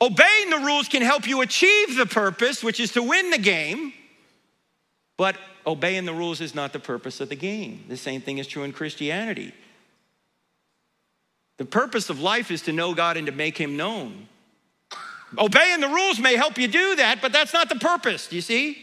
[0.00, 3.92] Obeying the rules can help you achieve the purpose, which is to win the game.
[5.16, 5.36] But
[5.66, 7.84] obeying the rules is not the purpose of the game.
[7.88, 9.52] The same thing is true in Christianity.
[11.56, 14.28] The purpose of life is to know God and to make Him known.
[15.38, 18.42] Obeying the rules may help you do that, but that's not the purpose, do you
[18.42, 18.78] see?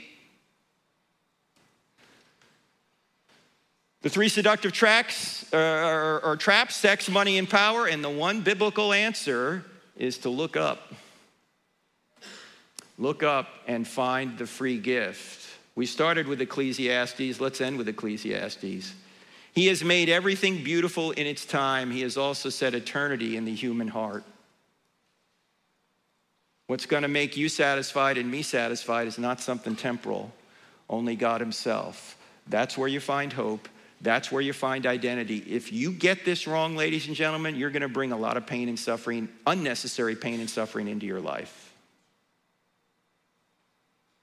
[4.04, 7.88] The three seductive tracks uh, or, or traps sex, money, and power.
[7.88, 9.64] And the one biblical answer
[9.98, 10.94] is to look up.
[12.98, 15.50] Look up and find the free gift.
[15.76, 17.40] We started with Ecclesiastes.
[17.40, 18.94] Let's end with Ecclesiastes.
[19.54, 21.90] He has made everything beautiful in its time.
[21.90, 24.26] He has also set eternity in the human heart.
[26.68, 30.34] What's going to make you satisfied and me satisfied is not something temporal,
[30.90, 32.18] only God Himself.
[32.48, 33.70] That's where you find hope.
[34.04, 35.38] That's where you find identity.
[35.48, 38.46] If you get this wrong, ladies and gentlemen, you're going to bring a lot of
[38.46, 41.74] pain and suffering, unnecessary pain and suffering into your life.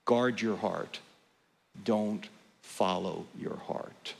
[0.04, 1.00] Guard your heart.
[1.82, 2.28] Don't
[2.60, 4.14] follow your heart.